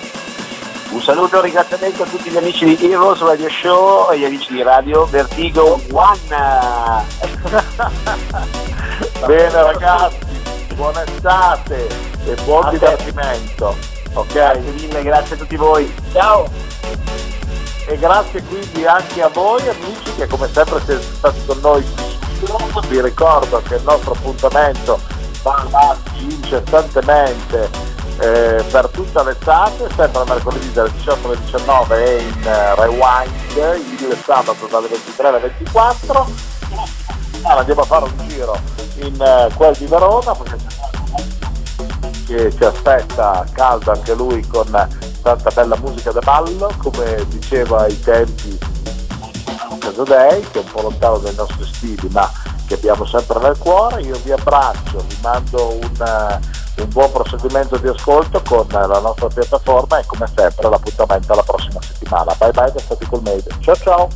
Un 0.89 1.01
saluto 1.01 1.35
e 1.35 1.37
un 1.37 1.43
ringraziamento 1.43 2.03
a 2.03 2.05
tutti 2.05 2.29
gli 2.29 2.37
amici 2.37 2.65
di 2.65 2.91
Heroes 2.91 3.19
Radio 3.19 3.49
Show 3.49 4.11
e 4.11 4.19
gli 4.19 4.25
amici 4.25 4.53
di 4.53 4.63
Radio 4.63 5.05
Vertigo 5.05 5.79
One. 5.91 6.17
bene 9.25 9.61
ragazzi, 9.61 10.17
buona 10.75 11.03
estate 11.03 11.87
e 12.25 12.35
buon 12.43 12.69
divertimento. 12.69 13.75
Ok? 14.13 14.31
Grazie 14.33 14.71
mille, 14.71 15.03
grazie 15.03 15.35
a 15.35 15.37
tutti 15.37 15.55
voi. 15.55 15.93
Ciao! 16.13 16.49
e 17.87 17.97
grazie 17.97 18.41
quindi 18.43 18.85
anche 18.85 19.21
a 19.21 19.27
voi 19.27 19.61
amici 19.67 20.15
che 20.17 20.25
come 20.27 20.49
sempre 20.51 20.81
siete 20.85 21.01
stati 21.01 21.39
con 21.45 21.59
noi 21.59 21.85
vi 22.87 23.01
ricordo 23.01 23.61
che 23.67 23.75
il 23.75 23.83
nostro 23.83 24.13
appuntamento 24.13 24.99
va 25.43 25.55
avanti 25.55 26.23
incessantemente 26.23 27.69
eh, 28.19 28.63
per 28.71 28.89
tutta 28.89 29.23
l'estate, 29.23 29.87
sempre 29.95 30.23
mercoledì 30.25 30.71
dalle 30.71 30.91
18 30.91 31.27
alle 31.27 31.39
19 31.41 32.05
e 32.05 32.21
in 32.21 32.41
uh, 32.43 32.81
rewind 32.81 34.01
il 34.01 34.17
sabato 34.23 34.67
dalle 34.67 34.87
23 34.87 35.27
alle 35.27 35.39
24. 35.39 36.27
Allora, 37.41 37.59
andiamo 37.59 37.81
a 37.81 37.85
fare 37.85 38.05
un 38.05 38.27
giro 38.27 38.57
in 39.01 39.15
uh, 39.19 39.53
quel 39.55 39.75
di 39.75 39.85
Verona 39.85 40.33
perché 40.33 40.73
che 42.25 42.51
ci 42.55 42.63
aspetta 42.63 43.45
caldo 43.51 43.91
anche 43.91 44.15
lui 44.15 44.45
con 44.47 44.65
tanta 45.21 45.51
bella 45.51 45.77
musica 45.77 46.11
da 46.11 46.21
ballo, 46.21 46.71
come 46.77 47.23
diceva 47.27 47.81
ai 47.81 47.99
tempi 48.01 48.57
Casadei, 49.79 50.41
che 50.49 50.59
è 50.59 50.63
un 50.63 50.71
po' 50.71 50.81
lontano 50.81 51.17
dai 51.19 51.35
nostri 51.35 51.65
stili, 51.65 52.07
ma 52.09 52.29
che 52.65 52.73
abbiamo 52.73 53.05
sempre 53.05 53.39
nel 53.39 53.57
cuore. 53.57 54.01
Io 54.01 54.17
vi 54.23 54.31
abbraccio, 54.31 55.03
vi 55.07 55.17
mando 55.21 55.73
un, 55.73 55.91
uh, 55.99 56.63
un 56.81 56.89
buon 56.89 57.11
proseguimento 57.11 57.77
di 57.77 57.87
ascolto 57.87 58.41
con 58.47 58.65
la 58.69 58.99
nostra 58.99 59.27
piattaforma 59.27 59.99
e 59.99 60.05
come 60.05 60.27
sempre 60.35 60.69
l'appuntamento 60.69 61.33
alla 61.33 61.43
prossima 61.43 61.79
settimana. 61.81 62.33
Bye 62.37 62.51
bye 62.51 62.71
da 62.71 62.79
Stati 62.79 63.07
Made. 63.21 63.43
Ciao 63.61 63.75
ciao! 63.75 64.09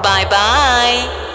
Bye 0.02 0.26
bye. 0.26 1.26